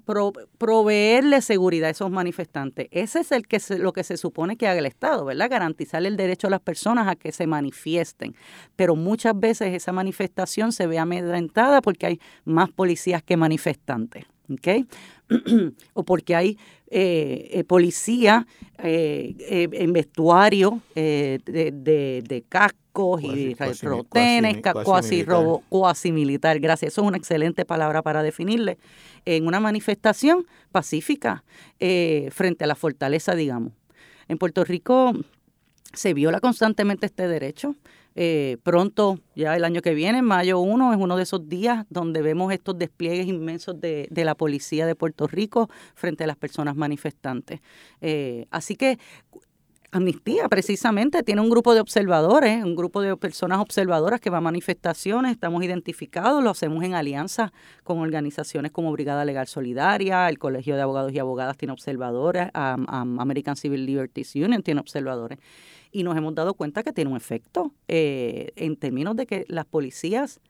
[0.58, 2.88] proveerle seguridad a esos manifestantes.
[2.90, 5.50] Ese es el que lo que se supone que haga el Estado, ¿verdad?
[5.50, 8.34] Garantizarle el derecho a las personas a que se manifiesten.
[8.76, 14.24] Pero muchas veces esa manifestación se ve amedrentada porque hay más policías que manifestantes.
[14.52, 14.86] ¿ok?
[15.94, 16.58] o porque hay
[16.90, 18.46] eh, eh policía
[18.82, 26.58] eh, eh, en vestuario de, de, de, cascos y retrotenes, cuasi, robo, cuasi militar.
[26.58, 26.92] Gracias.
[26.92, 28.78] Eso es una excelente palabra para definirle.
[29.24, 31.44] En una manifestación pacífica
[31.78, 33.72] frente a la fortaleza, digamos.
[34.28, 35.12] En Puerto Rico
[35.92, 37.76] se viola constantemente este derecho.
[38.16, 42.22] Eh, pronto, ya el año que viene, mayo 1, es uno de esos días donde
[42.22, 46.76] vemos estos despliegues inmensos de, de la policía de Puerto Rico frente a las personas
[46.76, 47.60] manifestantes.
[48.00, 48.98] Eh, así que
[49.92, 54.40] Amnistía precisamente tiene un grupo de observadores, un grupo de personas observadoras que va a
[54.40, 60.76] manifestaciones, estamos identificados, lo hacemos en alianza con organizaciones como Brigada Legal Solidaria, el Colegio
[60.76, 65.40] de Abogados y Abogadas tiene observadores, American Civil Liberties Union tiene observadores
[65.90, 69.66] y nos hemos dado cuenta que tiene un efecto eh, en términos de que las
[69.66, 70.40] policías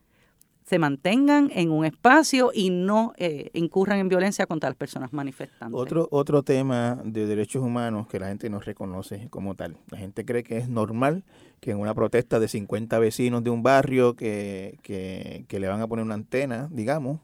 [0.71, 5.77] se mantengan en un espacio y no eh, incurran en violencia contra las personas manifestantes.
[5.77, 9.75] Otro, otro tema de derechos humanos que la gente no reconoce como tal.
[9.89, 11.25] La gente cree que es normal
[11.59, 15.81] que en una protesta de 50 vecinos de un barrio que, que, que le van
[15.81, 17.19] a poner una antena, digamos,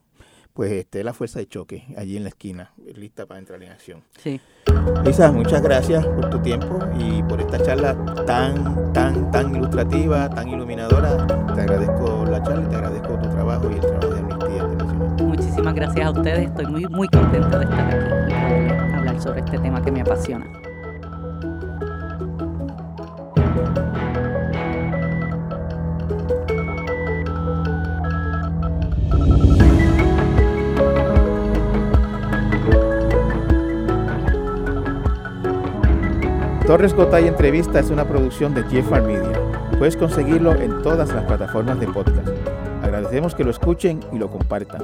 [0.57, 4.03] pues esté la fuerza de choque allí en la esquina, lista para entrar en acción.
[4.21, 4.41] Sí.
[5.05, 7.95] Lisa, muchas gracias por tu tiempo y por esta charla
[8.25, 11.27] tan, tan, tan ilustrativa, tan iluminadora.
[11.53, 15.25] Te agradezco la charla y te agradezco tu trabajo y el trabajo de Amnistía Internacional.
[15.25, 16.39] Muchísimas gracias a ustedes.
[16.47, 20.45] Estoy muy, muy contenta de estar aquí y hablar sobre este tema que me apasiona.
[36.65, 39.36] Torres Gotay Entrevista es una producción de Jeffar Media.
[39.77, 42.27] Puedes conseguirlo en todas las plataformas de podcast.
[42.81, 44.81] Agradecemos que lo escuchen y lo compartan.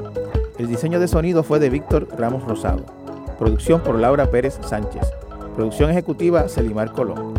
[0.60, 2.86] El diseño de sonido fue de Víctor Ramos Rosado.
[3.40, 5.02] Producción por Laura Pérez Sánchez.
[5.56, 7.34] Producción ejecutiva Celimar Colón.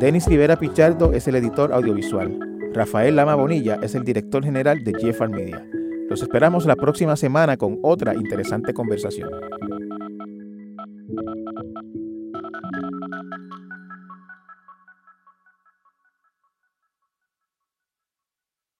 [0.00, 2.40] Denis Rivera Pichardo es el editor audiovisual.
[2.74, 5.64] Rafael Lama Bonilla es el director general de Jeffar Media.
[6.10, 9.30] Los esperamos la próxima semana con otra interesante conversación.